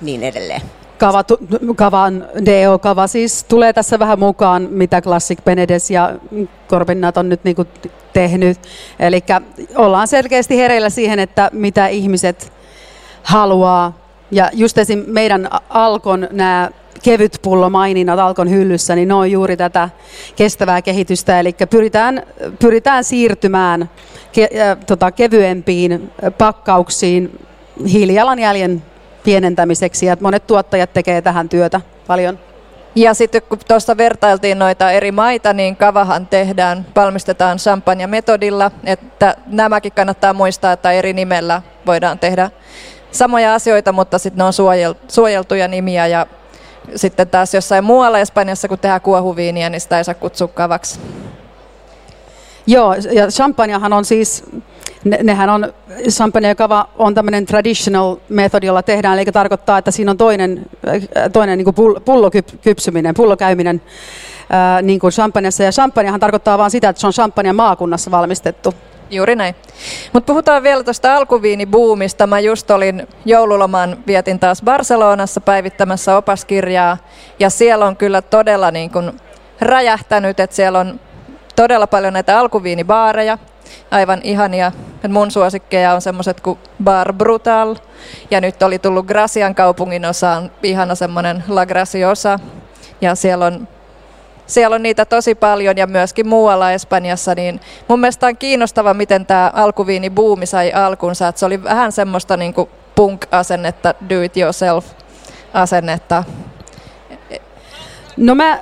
niin 0.00 0.22
edelleen. 0.24 0.60
Kava, 0.98 1.24
kavan 1.76 2.26
DO-kava 2.46 3.06
siis 3.06 3.44
tulee 3.44 3.72
tässä 3.72 3.98
vähän 3.98 4.18
mukaan, 4.18 4.68
mitä 4.70 5.02
Classic 5.02 5.38
Benedes 5.44 5.90
ja 5.90 6.14
Corbinnat 6.68 7.16
on 7.16 7.28
nyt 7.28 7.44
niinku 7.44 7.64
tehnyt. 8.12 8.58
Eli 8.98 9.24
ollaan 9.76 10.08
selkeästi 10.08 10.56
hereillä 10.56 10.90
siihen, 10.90 11.18
että 11.18 11.50
mitä 11.52 11.86
ihmiset 11.86 12.52
haluaa. 13.22 13.98
Ja 14.30 14.50
just 14.52 14.78
esim. 14.78 15.04
meidän 15.06 15.48
Alkon 15.70 16.28
nämä 16.30 16.70
kevyt 17.02 17.38
pullo 17.42 17.70
maininnat 17.70 18.18
Alkon 18.18 18.50
hyllyssä, 18.50 18.94
niin 18.94 19.08
ne 19.08 19.14
on 19.14 19.30
juuri 19.30 19.56
tätä 19.56 19.88
kestävää 20.36 20.82
kehitystä. 20.82 21.40
Eli 21.40 21.56
pyritään, 21.70 22.22
pyritään 22.58 23.04
siirtymään 23.04 23.90
ke, 24.32 24.48
äh, 24.60 24.78
tota, 24.86 25.12
kevyempiin 25.12 26.10
pakkauksiin 26.38 27.40
hiilijalanjäljen 27.92 28.82
pienentämiseksi. 29.28 30.06
Ja 30.06 30.16
monet 30.20 30.46
tuottajat 30.46 30.92
tekee 30.92 31.22
tähän 31.22 31.48
työtä 31.48 31.80
paljon. 32.06 32.38
Ja 32.94 33.14
sitten 33.14 33.42
kun 33.42 33.58
tuossa 33.68 33.96
vertailtiin 33.96 34.58
noita 34.58 34.90
eri 34.90 35.12
maita, 35.12 35.52
niin 35.52 35.76
kavahan 35.76 36.26
tehdään, 36.26 36.86
valmistetaan 36.96 37.58
champagne-metodilla, 37.58 38.70
että 38.84 39.34
nämäkin 39.46 39.92
kannattaa 39.92 40.32
muistaa, 40.32 40.72
että 40.72 40.92
eri 40.92 41.12
nimellä 41.12 41.62
voidaan 41.86 42.18
tehdä 42.18 42.50
samoja 43.10 43.54
asioita, 43.54 43.92
mutta 43.92 44.18
sitten 44.18 44.38
ne 44.38 44.44
on 44.44 44.52
suojeltuja 45.08 45.68
nimiä 45.68 46.06
ja 46.06 46.26
sitten 46.96 47.28
taas 47.28 47.54
jossain 47.54 47.84
muualla 47.84 48.18
Espanjassa, 48.18 48.68
kun 48.68 48.78
tehdään 48.78 49.00
kuohuviiniä, 49.00 49.70
niin 49.70 49.80
sitä 49.80 49.98
ei 49.98 50.04
saa 50.04 50.14
kutsua 50.14 50.48
kavaksi. 50.48 51.00
Joo, 52.66 52.94
ja 53.12 53.26
champagnehan 53.26 53.92
on 53.92 54.04
siis, 54.04 54.44
ne, 55.04 55.18
nehän 55.22 55.50
on, 55.50 55.72
champagne 56.08 56.48
ja 56.48 56.54
kava 56.54 56.88
on 56.98 57.14
tämmöinen 57.14 57.46
traditional 57.46 58.16
method, 58.28 58.62
jolla 58.62 58.82
tehdään, 58.82 59.18
eli 59.18 59.24
tarkoittaa, 59.24 59.78
että 59.78 59.90
siinä 59.90 60.10
on 60.10 60.16
toinen, 60.16 60.66
äh, 60.88 61.30
toinen 61.32 61.58
niin 61.58 61.74
kuin 61.74 62.00
pullokypsyminen, 62.04 63.14
pullokäyminen 63.14 63.82
ää, 64.50 64.76
äh, 64.76 64.82
niin 64.82 65.00
kuin 65.00 65.12
champagneessa, 65.12 65.62
ja 65.62 65.72
champagnehan 65.72 66.20
tarkoittaa 66.20 66.58
vain 66.58 66.70
sitä, 66.70 66.88
että 66.88 67.00
se 67.00 67.06
on 67.06 67.12
champagne 67.12 67.52
maakunnassa 67.52 68.10
valmistettu. 68.10 68.74
Juuri 69.10 69.36
näin. 69.36 69.54
Mutta 70.12 70.26
puhutaan 70.26 70.62
vielä 70.62 70.84
tuosta 70.84 71.16
alkuviinibuumista. 71.16 72.26
Mä 72.26 72.40
just 72.40 72.70
olin 72.70 73.08
joululoman, 73.24 73.96
vietin 74.06 74.38
taas 74.38 74.62
Barcelonassa 74.62 75.40
päivittämässä 75.40 76.16
opaskirjaa. 76.16 76.96
Ja 77.38 77.50
siellä 77.50 77.86
on 77.86 77.96
kyllä 77.96 78.22
todella 78.22 78.70
niin 78.70 78.90
kun 78.90 79.12
räjähtänyt, 79.60 80.40
että 80.40 80.56
siellä 80.56 80.78
on 80.78 81.00
todella 81.56 81.86
paljon 81.86 82.12
näitä 82.12 82.40
alkuviinibaareja. 82.40 83.38
Aivan 83.90 84.20
ihania. 84.24 84.72
Mun 85.08 85.30
suosikkeja 85.30 85.92
on 85.92 86.00
semmoiset 86.00 86.40
kuin 86.40 86.58
Bar 86.84 87.12
Brutal. 87.12 87.76
Ja 88.30 88.40
nyt 88.40 88.62
oli 88.62 88.78
tullut 88.78 89.06
Gracian 89.06 89.54
kaupungin 89.54 90.04
osaan 90.04 90.50
ihana 90.62 90.94
semmoinen 90.94 91.44
La 91.48 91.66
Graciosa. 91.66 92.38
Ja 93.00 93.14
siellä 93.14 93.46
on 93.46 93.68
siellä 94.48 94.74
on 94.74 94.82
niitä 94.82 95.04
tosi 95.04 95.34
paljon 95.34 95.76
ja 95.76 95.86
myöskin 95.86 96.28
muualla 96.28 96.72
Espanjassa, 96.72 97.34
niin 97.34 97.60
mun 97.88 98.00
mielestä 98.00 98.26
on 98.26 98.36
kiinnostava, 98.36 98.94
miten 98.94 99.26
tämä 99.26 99.50
alkuviini 99.54 100.10
buumi 100.10 100.46
sai 100.46 100.72
alkunsa. 100.72 101.28
Että 101.28 101.38
se 101.38 101.46
oli 101.46 101.64
vähän 101.64 101.92
semmoista 101.92 102.36
niin 102.36 102.54
kuin 102.54 102.70
punk-asennetta, 102.94 103.94
do 104.08 104.22
it 104.22 104.36
yourself 104.36 104.86
asennetta. 105.54 106.24
No 108.16 108.34
mä 108.34 108.58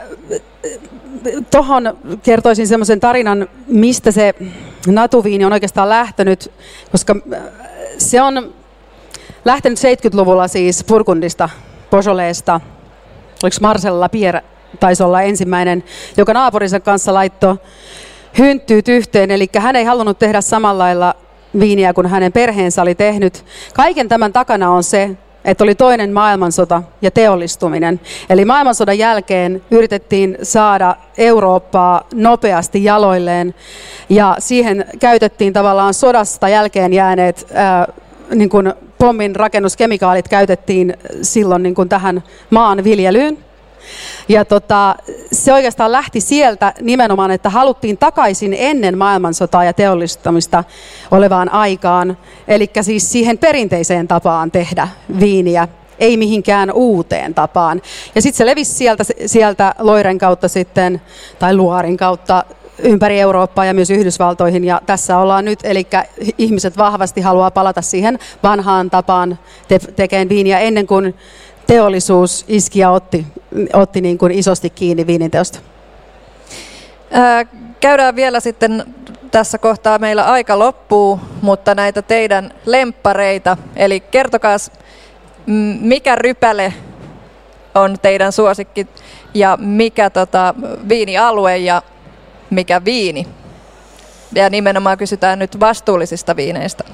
tuohon 1.50 1.98
kertoisin 2.22 2.66
semmoisen 2.66 3.00
tarinan, 3.00 3.48
mistä 3.66 4.11
se 4.11 4.35
natuviini 4.87 5.44
on 5.44 5.52
oikeastaan 5.52 5.88
lähtenyt, 5.88 6.52
koska 6.90 7.16
se 7.98 8.22
on 8.22 8.55
lähtenyt 9.44 9.79
70-luvulla 9.79 10.48
siis 10.48 10.85
Purkundista, 10.85 11.48
Posoleesta, 11.90 12.61
oliko 13.42 13.57
Marcella 13.61 14.09
Pierre 14.09 14.42
taisi 14.81 15.02
olla 15.02 15.22
ensimmäinen, 15.22 15.85
joka 16.16 16.33
naapurinsa 16.33 16.81
kanssa 16.81 17.14
laittoi 17.14 17.57
hynttyyt 18.38 18.88
yhteen, 18.88 19.31
eli 19.31 19.48
hän 19.59 19.76
ei 19.76 19.85
halunnut 19.85 20.18
tehdä 20.18 20.40
samalla 20.40 20.85
lailla 20.85 21.14
viiniä 21.61 21.92
kuin 21.92 22.07
hänen 22.07 22.33
perheensä 22.33 22.83
oli 22.83 22.94
tehnyt. 22.94 23.44
Kaiken 23.74 24.09
tämän 24.09 24.33
takana 24.33 24.70
on 24.70 24.83
se, 24.83 25.11
että 25.46 25.64
oli 25.64 25.74
toinen 25.74 26.12
maailmansota 26.12 26.82
ja 27.02 27.11
teollistuminen. 27.11 28.00
Eli 28.30 28.44
maailmansodan 28.44 28.98
jälkeen 28.98 29.62
yritettiin 29.70 30.38
saada 30.42 30.96
Eurooppaa 31.18 32.06
nopeasti 32.14 32.85
jaloilleen 32.85 33.54
ja 34.09 34.37
siihen 34.38 34.85
käytettiin 34.98 35.52
tavallaan 35.52 35.94
sodasta 35.94 36.48
jälkeen 36.48 36.92
jääneet 36.92 37.46
ää, 37.54 37.92
niin 38.35 38.48
kuin 38.48 38.72
pommin 38.98 39.37
rakennuskemikaalit 39.37 40.28
käytettiin 40.28 40.94
silloin 41.22 41.62
niin 41.62 41.74
kuin 41.74 41.88
tähän 41.88 42.22
maanviljelyyn. 42.50 43.45
Ja 44.29 44.44
tota, 44.44 44.94
se 45.33 45.53
oikeastaan 45.53 45.92
lähti 45.92 46.20
sieltä 46.20 46.72
nimenomaan, 46.81 47.31
että 47.31 47.51
haluttiin 47.51 47.99
takaisin 47.99 48.57
ennen 48.59 48.99
maailmansotaa 48.99 49.64
ja 49.64 49.72
teollistamista 49.72 50.64
olevaan 51.11 51.53
aikaan, 51.53 52.18
eli 52.49 52.70
siis 52.81 53.12
siihen 53.12 53.38
perinteiseen 53.38 54.09
tapaan 54.09 54.51
tehdä 54.51 54.88
viiniä 55.20 55.68
ei 55.99 56.16
mihinkään 56.16 56.72
uuteen 56.72 57.35
tapaan. 57.35 57.83
Ja 58.14 58.22
sitten 58.22 58.37
se 58.37 58.46
levisi 58.46 58.75
sieltä, 58.75 59.05
sieltä 59.27 59.75
Loiren 59.79 60.18
kautta 60.18 60.49
sitten, 60.49 61.01
tai 61.38 61.57
Luorin 61.57 61.96
kautta 61.96 62.44
ympäri 62.79 63.20
Eurooppaa 63.20 63.64
ja 63.64 63.75
myös 63.75 63.90
Yhdysvaltoihin. 63.90 64.64
Ja 64.64 64.81
tässä 64.87 65.18
ollaan 65.18 65.44
nyt, 65.44 65.59
eli 65.62 65.87
ihmiset 66.38 66.77
vahvasti 66.79 67.20
haluaa 67.20 67.51
palata 67.51 67.83
siihen 67.83 68.18
vanhaan 68.42 68.90
tapaan 68.90 69.38
te- 69.68 69.79
tekemään 69.79 70.29
viiniä 70.29 70.59
ennen 70.59 70.87
kuin 70.87 71.14
teollisuus 71.66 72.44
iski 72.48 72.79
ja 72.79 72.90
otti, 72.90 73.26
otti 73.72 74.00
niin 74.00 74.18
kuin 74.18 74.33
isosti 74.33 74.70
kiinni 74.70 75.07
viininteosta? 75.07 75.59
käydään 77.81 78.16
vielä 78.16 78.40
sitten 78.40 78.94
tässä 79.31 79.59
kohtaa 79.59 79.98
meillä 79.98 80.24
aika 80.24 80.59
loppuu, 80.59 81.20
mutta 81.42 81.74
näitä 81.74 82.02
teidän 82.02 82.55
lemppareita, 82.66 83.57
eli 83.76 84.00
kertokaa 84.00 84.57
mikä 85.81 86.14
rypäle 86.14 86.72
on 87.74 87.96
teidän 88.02 88.33
suosikki 88.33 88.87
ja 89.35 89.59
mikä 89.61 90.11
tota, 90.11 90.55
viinialue 90.88 91.57
ja 91.57 91.83
mikä 92.50 92.85
viini. 92.85 93.26
Ja 94.35 94.50
nimenomaan 94.50 94.98
kysytään 94.98 95.38
nyt 95.38 95.61
vastuullisista 95.61 96.37
viineistä. 96.37 96.85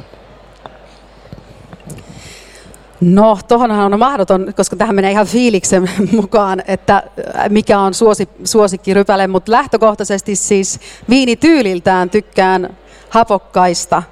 No, 3.02 3.38
tuohonhan 3.48 3.94
on 3.94 3.98
mahdoton, 3.98 4.52
koska 4.56 4.76
tähän 4.76 4.94
menee 4.94 5.10
ihan 5.10 5.26
fiiliksen 5.26 5.90
mukaan, 6.12 6.62
että 6.68 6.96
äh, 6.96 7.50
mikä 7.50 7.78
on 7.78 7.94
suosi, 7.94 8.28
suosikkirypäle, 8.44 9.26
mutta 9.26 9.52
lähtökohtaisesti 9.52 10.36
siis 10.36 10.80
viinityyliltään 11.08 12.10
tykkään 12.10 12.76
hapokkaista 13.10 14.02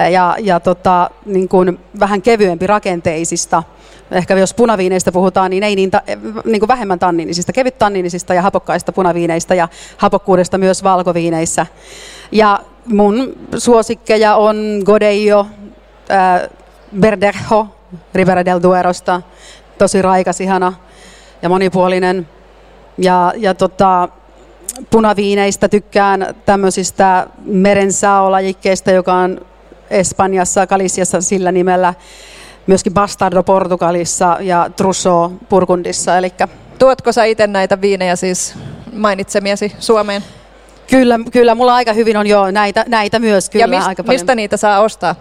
äh, 0.00 0.10
ja, 0.10 0.36
ja 0.40 0.60
tota, 0.60 1.10
niin 1.26 1.48
kuin 1.48 1.78
vähän 2.00 2.22
kevyempi 2.22 2.66
rakenteisista. 2.66 3.62
Ehkä 4.10 4.34
jos 4.34 4.54
punaviineistä 4.54 5.12
puhutaan, 5.12 5.50
niin 5.50 5.62
ei 5.62 5.76
niin, 5.76 5.90
ta, 5.90 6.02
niin 6.44 6.60
kuin 6.60 6.68
vähemmän 6.68 6.98
tanninisista, 6.98 7.52
kevyt 7.52 7.78
tanninisista 7.78 8.34
ja 8.34 8.42
hapokkaista 8.42 8.92
punaviineistä 8.92 9.54
ja 9.54 9.68
hapokkuudesta 9.96 10.58
myös 10.58 10.82
valkoviineissä. 10.82 11.66
Ja 12.32 12.60
mun 12.86 13.32
suosikkeja 13.58 14.36
on 14.36 14.82
Godello, 14.84 15.46
äh, 16.10 16.50
Verdejo, 17.00 17.75
Rivera 18.14 18.44
del 18.44 18.62
Duerosta. 18.62 19.22
Tosi 19.78 20.02
raikas, 20.02 20.40
ihana 20.40 20.72
ja 21.42 21.48
monipuolinen. 21.48 22.28
Ja, 22.98 23.32
ja 23.36 23.54
tota, 23.54 24.08
punaviineistä 24.90 25.68
tykkään 25.68 26.34
tämmöisistä 26.46 27.26
merensaolajikkeista, 27.44 28.90
joka 28.90 29.14
on 29.14 29.40
Espanjassa, 29.90 30.66
Galiciassa 30.66 31.20
sillä 31.20 31.52
nimellä. 31.52 31.94
Myöskin 32.66 32.94
Bastardo 32.94 33.42
Portugalissa 33.42 34.36
ja 34.40 34.70
Trusso 34.76 35.32
Purkundissa. 35.48 36.18
Elikkä. 36.18 36.48
Tuotko 36.78 37.12
sä 37.12 37.24
itse 37.24 37.46
näitä 37.46 37.80
viinejä 37.80 38.16
siis 38.16 38.54
mainitsemiesi 38.92 39.72
Suomeen? 39.78 40.22
Kyllä, 40.90 41.18
kyllä, 41.32 41.54
mulla 41.54 41.74
aika 41.74 41.92
hyvin 41.92 42.16
on 42.16 42.26
jo 42.26 42.50
näitä, 42.50 42.84
näitä 42.88 43.18
myös 43.18 43.50
kyllä 43.50 43.62
ja 43.62 43.68
mist, 43.68 43.86
aika 43.86 44.04
paljon. 44.04 44.20
mistä 44.20 44.34
niitä 44.34 44.56
saa 44.56 44.80
ostaa? 44.80 45.14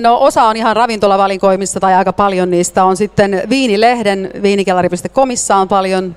No 0.00 0.18
osa 0.20 0.42
on 0.42 0.56
ihan 0.56 0.76
ravintolavalikoimista 0.76 1.80
tai 1.80 1.94
aika 1.94 2.12
paljon 2.12 2.50
niistä 2.50 2.84
on 2.84 2.96
sitten 2.96 3.42
Viinilehden, 3.48 4.30
viinikellari.comissa 4.42 5.56
on 5.56 5.68
paljon 5.68 6.16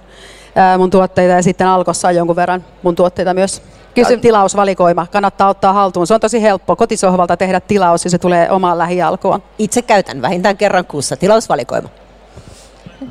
mun 0.78 0.90
tuotteita 0.90 1.34
ja 1.34 1.44
sitten 1.44 1.68
Alkossa 1.68 2.08
on 2.08 2.16
jonkun 2.16 2.36
verran 2.36 2.66
mun 2.84 2.96
tuotteita 2.96 3.34
myös. 3.34 3.62
Kysy- 3.96 4.18
tilausvalikoima 4.18 5.08
kannattaa 5.12 5.50
ottaa 5.50 5.74
haltuun. 5.74 6.08
Se 6.08 6.14
on 6.14 6.20
tosi 6.20 6.42
helppo 6.42 6.76
kotisohvalta 6.76 7.38
tehdä 7.38 7.60
tilaus 7.60 8.04
ja 8.04 8.10
se 8.10 8.18
tulee 8.18 8.52
omaan 8.52 8.78
lähialkoon. 8.78 9.44
Itse 9.60 9.82
käytän 9.82 10.22
vähintään 10.22 10.58
kerran 10.58 10.86
kuussa 10.86 11.18
tilausvalikoima. 11.18 11.90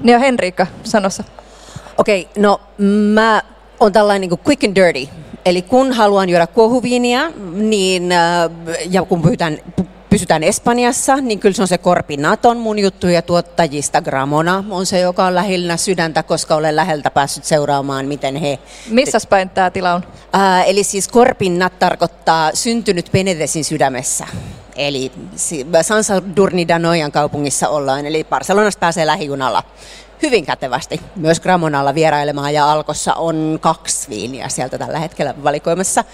Ja 0.05 0.19
Henriikka, 0.19 0.67
sanossa. 0.83 1.25
Okei, 1.99 2.29
okay, 2.31 2.43
no 2.43 2.61
mä 2.79 3.43
on 3.81 3.93
tällainen 3.93 4.21
niin 4.21 4.29
kuin 4.29 4.41
quick 4.47 4.65
and 4.65 4.77
dirty. 4.77 5.24
Eli 5.45 5.63
kun 5.63 5.93
haluan 5.93 6.29
juoda 6.29 6.47
kuohuviiniä, 6.47 7.33
niin, 7.53 8.11
ja 8.91 9.03
kun 9.03 9.23
pysytään, 9.23 9.59
pysytään 10.11 10.43
Espanjassa, 10.43 11.17
niin 11.17 11.39
kyllä 11.39 11.55
se 11.55 11.63
on 11.63 11.69
se 11.69 11.79
Corpinaton 11.79 12.57
mun 12.57 12.79
juttu 12.79 13.09
ja 13.09 13.23
tuottajista 13.23 14.03
Gramona 14.03 14.65
on 14.71 14.87
se, 14.87 15.01
joka 15.01 15.25
on 15.25 15.35
lähellä 15.35 15.77
sydäntä, 15.77 16.23
koska 16.23 16.55
olen 16.55 16.77
läheltä 16.77 17.11
päässyt 17.11 17.45
seuraamaan, 17.45 18.07
miten 18.07 18.37
he... 18.37 18.59
Missä 18.91 19.19
päin 19.29 19.51
tämä 19.51 19.71
tila 19.71 19.95
on? 19.95 20.03
Ää, 20.33 20.65
eli 20.65 20.85
siis 20.85 21.09
Corpinat 21.11 21.79
tarkoittaa 21.79 22.51
syntynyt 22.55 23.09
Penedesin 23.13 23.65
sydämessä. 23.65 24.27
Eli 24.77 25.13
Sansa 25.83 26.23
Durnidanoian 26.37 27.13
kaupungissa 27.13 27.69
ollaan, 27.69 28.07
eli 28.07 28.25
Barcelonasta 28.25 28.81
pääsee 28.81 29.07
lähijunalla 29.07 29.63
hyvin 30.23 30.47
kätevästi 30.47 31.01
myös 31.17 31.41
Gramonalla 31.41 31.95
vierailemaan 31.95 32.55
ja 32.55 32.73
Alkossa 32.73 33.15
on 33.15 33.59
kaksi 33.61 34.09
viiniä 34.09 34.49
sieltä 34.49 34.79
tällä 34.79 34.99
hetkellä 34.99 35.35
valikoimassa. 35.45 36.05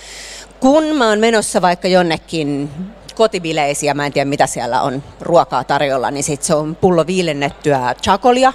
Kun 0.60 0.84
mä 0.84 1.08
oon 1.08 1.18
menossa 1.20 1.62
vaikka 1.62 1.88
jonnekin 1.88 2.70
kotibileisiä, 3.14 3.94
mä 3.94 4.06
en 4.06 4.12
tiedä 4.12 4.30
mitä 4.30 4.46
siellä 4.46 4.82
on 4.82 5.02
ruokaa 5.20 5.64
tarjolla, 5.64 6.10
niin 6.10 6.24
sit 6.24 6.42
se 6.42 6.54
on 6.54 6.76
pullo 6.76 7.06
viilennettyä 7.06 7.94
chakolia. 8.02 8.52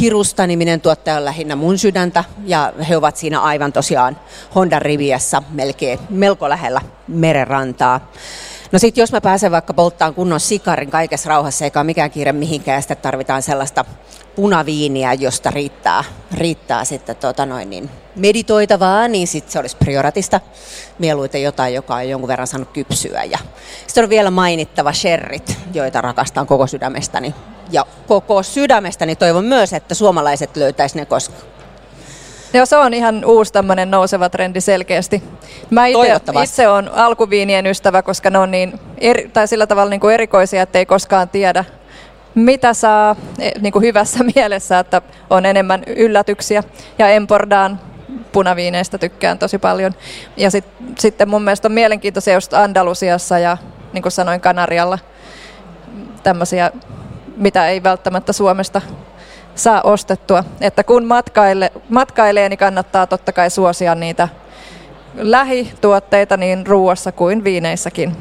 Hirusta 0.00 0.46
niminen 0.46 0.80
tuottaja 0.80 1.16
on 1.16 1.24
lähinnä 1.24 1.56
mun 1.56 1.78
sydäntä 1.78 2.24
ja 2.46 2.72
he 2.88 2.96
ovat 2.96 3.16
siinä 3.16 3.40
aivan 3.40 3.72
tosiaan 3.72 4.16
Honda 4.54 4.78
Riviassa 4.78 5.42
melkein 5.50 5.98
melko 6.10 6.48
lähellä 6.48 6.80
merenrantaa. 7.08 8.12
No 8.72 8.78
sitten 8.78 9.02
jos 9.02 9.12
mä 9.12 9.20
pääsen 9.20 9.52
vaikka 9.52 9.74
polttaan 9.74 10.14
kunnon 10.14 10.40
sikarin 10.40 10.90
kaikessa 10.90 11.28
rauhassa, 11.28 11.64
eikä 11.64 11.80
ole 11.80 11.86
mikään 11.86 12.10
kiire 12.10 12.32
mihinkään, 12.32 12.82
sitten 12.82 12.96
tarvitaan 12.96 13.42
sellaista 13.42 13.84
punaviiniä, 14.36 15.12
josta 15.12 15.50
riittää, 15.50 16.04
riittää 16.34 16.84
sitten 16.84 17.16
tota 17.16 17.46
noin, 17.46 17.70
niin 17.70 17.90
meditoitavaa, 18.16 19.08
niin 19.08 19.26
sitten 19.26 19.52
se 19.52 19.58
olisi 19.58 19.76
prioratista. 19.76 20.40
Mieluiten 20.98 21.42
jotain, 21.42 21.74
joka 21.74 21.94
on 21.94 22.08
jonkun 22.08 22.28
verran 22.28 22.46
saanut 22.46 22.68
kypsyä. 22.68 23.24
Ja 23.24 23.38
sitten 23.86 24.04
on 24.04 24.10
vielä 24.10 24.30
mainittava 24.30 24.92
sherrit, 24.92 25.58
joita 25.74 26.00
rakastan 26.00 26.46
koko 26.46 26.66
sydämestäni. 26.66 27.34
Ja 27.70 27.86
koko 28.06 28.42
sydämestäni 28.42 29.16
toivon 29.16 29.44
myös, 29.44 29.72
että 29.72 29.94
suomalaiset 29.94 30.56
löytäisivät 30.56 31.00
ne, 31.00 31.06
koska 31.06 31.34
Joo, 32.52 32.66
se 32.66 32.76
on 32.76 32.94
ihan 32.94 33.24
uusi 33.24 33.52
tämmöinen 33.52 33.90
nouseva 33.90 34.28
trendi 34.28 34.60
selkeästi. 34.60 35.22
Mä 35.70 35.86
itse, 35.86 36.20
itse 36.42 36.68
olen 36.68 36.94
alkuviinien 36.94 37.66
ystävä, 37.66 38.02
koska 38.02 38.30
ne 38.30 38.38
on 38.38 38.50
niin 38.50 38.80
eri, 38.98 39.30
tai 39.32 39.48
sillä 39.48 39.66
tavalla 39.66 39.90
niin 39.90 40.00
kuin 40.00 40.14
erikoisia, 40.14 40.62
että 40.62 40.78
ei 40.78 40.86
koskaan 40.86 41.28
tiedä, 41.28 41.64
mitä 42.34 42.74
saa 42.74 43.16
e, 43.38 43.50
niin 43.60 43.72
kuin 43.72 43.82
hyvässä 43.82 44.24
mielessä, 44.34 44.78
että 44.78 45.02
on 45.30 45.46
enemmän 45.46 45.82
yllätyksiä. 45.86 46.62
Ja 46.98 47.08
Empordaan 47.08 47.80
punaviineistä 48.32 48.98
tykkään 48.98 49.38
tosi 49.38 49.58
paljon. 49.58 49.94
Ja 50.36 50.50
sit, 50.50 50.64
sitten 50.98 51.28
mun 51.28 51.42
mielestä 51.42 51.68
on 51.68 51.72
mielenkiintoisia 51.72 52.34
just 52.34 52.54
Andalusiassa 52.54 53.38
ja 53.38 53.56
niin 53.92 54.02
kuin 54.02 54.12
sanoin 54.12 54.40
Kanarialla 54.40 54.98
tämmöisiä, 56.22 56.70
mitä 57.36 57.68
ei 57.68 57.82
välttämättä 57.82 58.32
Suomesta 58.32 58.80
saa 59.54 59.82
ostettua. 59.82 60.44
Että 60.60 60.84
kun 60.84 61.04
matkaile, 61.04 61.72
matkailee, 61.88 62.48
niin 62.48 62.58
kannattaa 62.58 63.06
totta 63.06 63.32
kai 63.32 63.50
suosia 63.50 63.94
niitä 63.94 64.28
lähituotteita 65.14 66.36
niin 66.36 66.66
ruuassa 66.66 67.12
kuin 67.12 67.44
viineissäkin. 67.44 68.16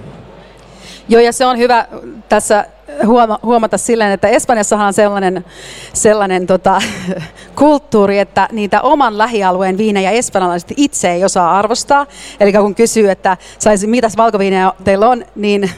Joo, 1.10 1.22
ja 1.22 1.32
se 1.32 1.46
on 1.46 1.58
hyvä 1.58 1.86
tässä 2.30 2.66
huoma- 3.06 3.40
huomata 3.44 3.78
silleen, 3.78 4.12
että 4.12 4.28
Espanjassahan 4.28 4.88
on 4.88 4.94
sellainen, 4.94 5.46
sellainen 5.94 6.48
tota, 6.48 6.82
kulttuuri, 7.56 8.20
että 8.20 8.50
niitä 8.52 8.82
oman 8.82 9.18
lähialueen 9.18 9.78
viinejä 9.78 10.12
espanjalaiset 10.12 10.74
itse 10.78 11.12
ei 11.12 11.26
osaa 11.26 11.60
arvostaa. 11.60 12.06
Eli 12.40 12.54
kun 12.54 12.76
kysyy, 12.76 13.12
että 13.12 13.38
saisi, 13.60 13.88
mitäs 13.88 14.18
valkoviinejä 14.18 14.72
teillä 14.84 15.10
on, 15.10 15.26
niin 15.36 15.72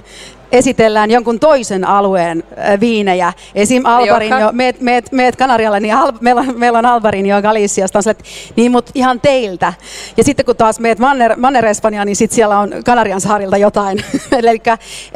esitellään 0.53 1.11
jonkun 1.11 1.39
toisen 1.39 1.85
alueen 1.85 2.43
viinejä. 2.79 3.33
Esim. 3.55 3.85
Albarinho, 3.85 4.51
meet, 4.51 4.81
meet, 4.81 5.11
meet 5.11 5.35
Kanarialle, 5.35 5.79
niin 5.79 5.95
al, 5.95 6.11
meillä, 6.21 6.41
on, 6.41 6.59
meillä 6.59 6.79
on 6.79 6.85
Albarinho 6.85 7.41
Galiciasta, 7.41 7.99
on 7.99 8.11
että 8.11 8.23
niin 8.55 8.71
mut 8.71 8.89
ihan 8.95 9.21
teiltä. 9.21 9.73
Ja 10.17 10.23
sitten 10.23 10.45
kun 10.45 10.55
taas 10.55 10.79
meet 10.79 10.99
Manner, 10.99 11.35
Manner 11.37 11.65
Espanjaan, 11.65 12.05
niin 12.05 12.15
sitten 12.15 12.35
siellä 12.35 12.59
on 12.59 12.73
Kanarian 12.85 13.21
saarilta 13.21 13.57
jotain. 13.57 14.03
Eli 14.31 14.61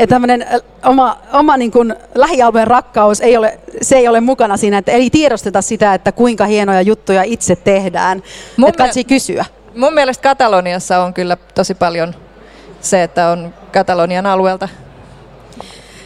tämmöinen 0.10 0.46
oma, 0.86 1.18
oma 1.34 1.58
niin 1.58 1.72
kuin 1.72 1.96
lähialueen 2.16 2.68
rakkaus 2.68 3.22
ei 3.22 3.38
ole, 3.38 3.60
se 3.82 3.96
ei 3.96 4.08
ole 4.08 4.22
mukana 4.22 4.58
siinä, 4.58 4.78
että 4.78 4.92
ei 4.92 5.10
tiedosteta 5.10 5.62
sitä, 5.62 5.94
että 5.94 6.12
kuinka 6.12 6.46
hienoja 6.46 6.82
juttuja 6.82 7.24
itse 7.24 7.56
tehdään. 7.56 8.24
Mun 8.58 8.70
että 8.70 8.84
katsi 8.84 9.04
kysyä. 9.04 9.46
Mun 9.76 9.94
mielestä 9.94 10.24
Kataloniassa 10.24 11.00
on 11.00 11.14
kyllä 11.14 11.38
tosi 11.56 11.76
paljon 11.76 12.16
se, 12.82 13.04
että 13.04 13.30
on 13.30 13.54
Katalonian 13.74 14.26
alueelta 14.26 14.70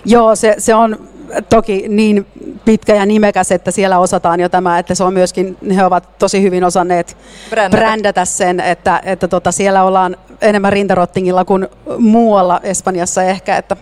Joo, 0.05 0.35
se, 0.35 0.55
se 0.57 0.75
on 0.75 1.07
toki 1.49 1.85
niin 1.87 2.27
pitkä 2.65 2.95
ja 2.95 3.05
nimekäs, 3.05 3.51
että 3.51 3.71
siellä 3.71 3.99
osataan 3.99 4.39
jo 4.39 4.49
tämä, 4.49 4.79
että 4.79 4.95
se 4.95 5.03
on 5.03 5.13
myöskin, 5.13 5.57
he 5.75 5.85
ovat 5.85 6.17
tosi 6.19 6.41
hyvin 6.41 6.63
osanneet 6.63 7.17
brändätä, 7.49 7.77
brändätä 7.77 8.25
sen, 8.25 8.59
että, 8.59 9.01
että 9.03 9.27
tota, 9.27 9.51
siellä 9.51 9.83
ollaan 9.83 10.17
enemmän 10.41 10.73
rintarottingilla 10.73 11.45
kuin 11.45 11.67
muualla 11.97 12.59
Espanjassa 12.63 13.23
ehkä, 13.23 13.57
että 13.57 13.77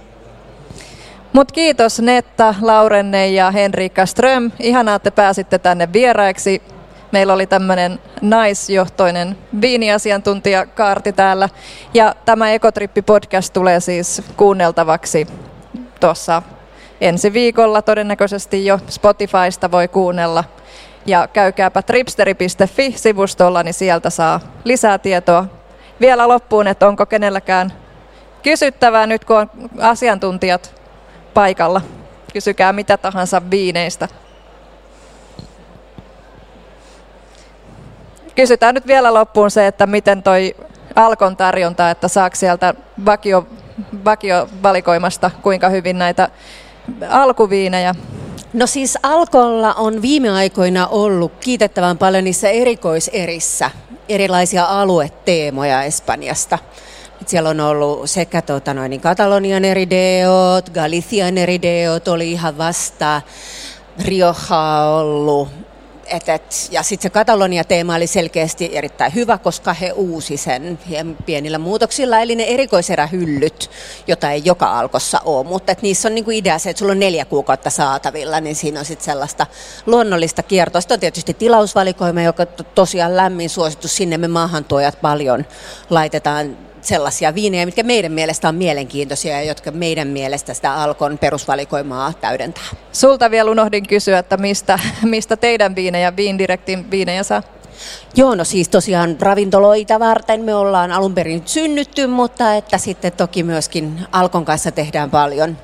Mut 1.34 1.52
kiitos 1.52 2.00
Netta, 2.00 2.56
Laurenne 2.62 3.28
ja 3.28 3.52
Henriikka 3.52 4.06
Ström. 4.06 4.52
Ihanaa, 4.60 4.96
että 4.96 5.12
pääsitte 5.12 5.60
tänne 5.60 5.94
vieraiksi. 5.94 6.62
Meillä 7.12 7.34
oli 7.34 7.48
tämmöinen 7.48 8.00
naisjohtoinen 8.22 9.38
viiniasiantuntijakaarti 9.62 11.14
täällä. 11.14 11.50
Ja 11.94 12.16
tämä 12.26 12.52
Ekotrippi-podcast 12.54 13.54
tulee 13.54 13.80
siis 13.80 14.22
kuunneltavaksi 14.38 15.28
tuossa 16.00 16.42
ensi 17.02 17.34
viikolla 17.34 17.82
todennäköisesti 17.82 18.66
jo 18.66 18.80
Spotifysta 18.90 19.72
voi 19.72 19.88
kuunnella. 19.88 20.44
Ja 21.06 21.28
käykääpä 21.28 21.82
tripsteri.fi-sivustolla, 21.82 23.64
niin 23.64 23.74
sieltä 23.74 24.10
saa 24.10 24.40
lisää 24.64 24.98
tietoa. 24.98 25.46
Vielä 26.02 26.28
loppuun, 26.28 26.68
että 26.68 26.88
onko 26.88 27.06
kenelläkään 27.06 27.74
kysyttävää 28.44 29.08
nyt, 29.08 29.26
kun 29.26 29.38
on 29.38 29.50
asiantuntijat 29.80 30.76
paikalla. 31.34 31.82
Kysykää 32.34 32.74
mitä 32.74 32.98
tahansa 32.98 33.42
viineistä. 33.52 34.08
Kysytään 38.36 38.76
nyt 38.76 38.88
vielä 38.88 39.14
loppuun 39.14 39.52
se, 39.52 39.68
että 39.68 39.88
miten 39.88 40.24
toi 40.24 40.56
Alkon 40.96 41.38
tarjonta, 41.38 41.90
että 41.92 42.08
saako 42.08 42.36
sieltä 42.36 42.74
vakio 43.06 43.48
vakiovalikoimasta, 44.06 45.32
kuinka 45.42 45.70
hyvin 45.70 46.00
näitä 46.00 46.30
alkuviinejä 47.10 47.96
No 48.54 48.68
siis 48.68 48.98
Alkolla 49.04 49.74
on 49.74 50.02
viime 50.02 50.30
aikoina 50.30 50.88
ollut 50.88 51.32
kiitettävän 51.40 51.98
paljon 51.98 52.24
niissä 52.24 52.50
erikoiserissä 52.50 53.72
erilaisia 54.10 54.66
alueteemoja 54.66 55.84
Espanjasta. 55.84 56.58
Siellä 57.26 57.50
on 57.50 57.60
ollut 57.60 58.10
sekä 58.10 58.42
tota 58.42 58.74
noin, 58.74 58.90
niin 58.90 59.02
Katalonian 59.02 59.66
eri 59.66 59.90
deot, 59.90 60.70
Galician 60.70 61.38
eri 61.38 61.62
deot 61.62 62.08
oli 62.08 62.32
ihan 62.32 62.58
vasta, 62.58 63.22
Rioja 64.06 64.86
ollut, 64.98 65.50
et, 66.10 66.30
et, 66.30 66.70
ja 66.72 66.84
sitten 66.84 67.04
se 67.04 67.10
Katalonia-teema 67.10 67.96
oli 67.96 68.08
selkeästi 68.08 68.70
erittäin 68.74 69.16
hyvä, 69.16 69.38
koska 69.38 69.74
he 69.74 69.92
uusi 69.92 70.38
sen. 70.38 70.80
Pienillä 71.26 71.58
muutoksilla, 71.58 72.20
eli 72.20 72.36
ne 72.36 72.44
erikoiserähyllyt, 72.44 73.70
jota 74.08 74.32
ei 74.32 74.42
joka 74.46 74.80
alkossa 74.80 75.22
ole, 75.26 75.48
mutta 75.48 75.72
et 75.72 75.82
niissä 75.82 76.08
on 76.08 76.16
niinku 76.16 76.32
idea 76.32 76.60
se, 76.60 76.70
että 76.70 76.80
sulla 76.80 76.92
on 76.92 77.00
neljä 77.00 77.26
kuukautta 77.26 77.70
saatavilla, 77.70 78.40
niin 78.40 78.56
siinä 78.56 78.80
on 78.80 78.86
sitten 78.86 79.06
sellaista 79.06 79.48
luonnollista 79.86 80.44
kiertoa. 80.44 80.82
Sitten 80.82 80.96
on 80.96 81.00
tietysti 81.00 81.34
tilausvalikoima, 81.34 82.22
joka 82.22 82.46
tosiaan 82.46 83.18
lämmin 83.18 83.50
suositus, 83.50 83.96
sinne 83.96 84.18
me 84.18 84.28
maahantuojat 84.28 85.02
paljon 85.02 85.46
laitetaan 85.90 86.69
sellaisia 86.82 87.36
viinejä, 87.36 87.66
mitkä 87.66 87.84
meidän 87.84 88.12
mielestä 88.12 88.50
on 88.50 88.56
mielenkiintoisia 88.56 89.34
ja 89.34 89.44
jotka 89.44 89.72
meidän 89.72 90.08
mielestä 90.08 90.54
sitä 90.54 90.74
Alkon 90.74 91.18
perusvalikoimaa 91.18 92.14
täydentää. 92.14 92.64
Sulta 92.92 93.32
vielä 93.32 93.52
unohdin 93.52 93.88
kysyä, 93.88 94.20
että 94.20 94.38
mistä, 94.38 94.80
mistä 95.04 95.38
teidän 95.38 95.76
viinejä, 95.76 96.16
Viindirektin 96.16 96.92
viinejä 96.92 97.24
saa? 97.24 97.44
Joo, 98.16 98.36
no 98.36 98.44
siis 98.44 98.70
tosiaan 98.70 99.18
ravintoloita 99.20 100.00
varten 100.00 100.42
me 100.42 100.56
ollaan 100.56 100.92
alun 100.92 101.14
perin 101.14 101.42
synnytty, 101.46 102.08
mutta 102.08 102.56
että 102.56 102.78
sitten 102.78 103.12
toki 103.12 103.44
myöskin 103.44 104.00
Alkon 104.12 104.46
kanssa 104.46 104.72
tehdään 104.72 105.10
paljon 105.10 105.58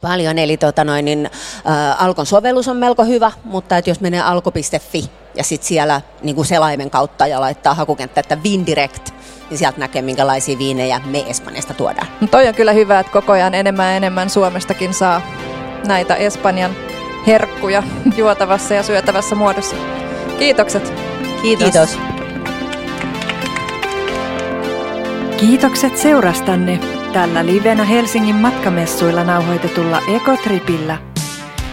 Paljon, 0.00 0.38
eli 0.38 0.56
tota 0.56 0.84
noin, 0.84 1.04
niin, 1.04 1.30
ä, 1.66 1.92
Alkon 1.92 2.26
sovellus 2.26 2.68
on 2.68 2.76
melko 2.76 3.04
hyvä, 3.04 3.32
mutta 3.44 3.76
että 3.76 3.90
jos 3.90 4.00
menee 4.00 4.20
alko.fi 4.20 5.10
ja 5.34 5.44
sitten 5.44 5.68
siellä 5.68 6.00
niin 6.22 6.36
kuin 6.36 6.46
selaimen 6.46 6.90
kautta 6.90 7.26
ja 7.26 7.40
laittaa 7.40 7.74
hakukenttä, 7.74 8.20
että 8.20 8.42
Vindirect, 8.42 9.10
niin 9.50 9.58
sieltä 9.58 9.78
näkee, 9.78 10.02
minkälaisia 10.02 10.58
viinejä 10.58 11.00
me 11.04 11.24
Espanjasta 11.28 11.74
tuodaan. 11.74 12.06
No 12.20 12.26
toi 12.26 12.48
on 12.48 12.54
kyllä 12.54 12.72
hyvä, 12.72 13.00
että 13.00 13.12
koko 13.12 13.32
ajan 13.32 13.54
enemmän 13.54 13.86
ja 13.86 13.96
enemmän 13.96 14.30
Suomestakin 14.30 14.94
saa 14.94 15.22
näitä 15.86 16.14
Espanjan 16.14 16.70
herkkuja 17.26 17.82
juotavassa 18.16 18.74
ja 18.74 18.82
syötävässä 18.82 19.34
muodossa. 19.34 19.76
Kiitokset. 20.38 20.92
Kiitos. 21.42 21.64
Kiitos. 21.64 21.98
Kiitokset 25.36 25.96
seurastanne 25.96 26.80
tällä 27.12 27.46
livenä 27.46 27.84
Helsingin 27.84 28.34
matkamessuilla 28.34 29.24
nauhoitetulla 29.24 30.02
Ekotripillä. 30.16 30.98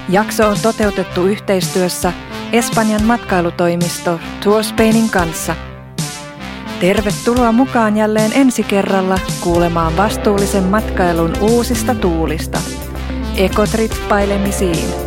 Jakso 0.09 0.47
on 0.47 0.57
toteutettu 0.61 1.25
yhteistyössä 1.25 2.13
Espanjan 2.51 3.03
matkailutoimisto 3.03 4.19
Tourspainin 4.43 5.09
kanssa. 5.09 5.55
Tervetuloa 6.79 7.51
mukaan 7.51 7.97
jälleen 7.97 8.31
ensi 8.33 8.63
kerralla 8.63 9.19
kuulemaan 9.41 9.97
vastuullisen 9.97 10.63
matkailun 10.63 11.33
uusista 11.41 11.95
tuulista. 11.95 12.59
Ekotrippailemisiin. 13.37 15.06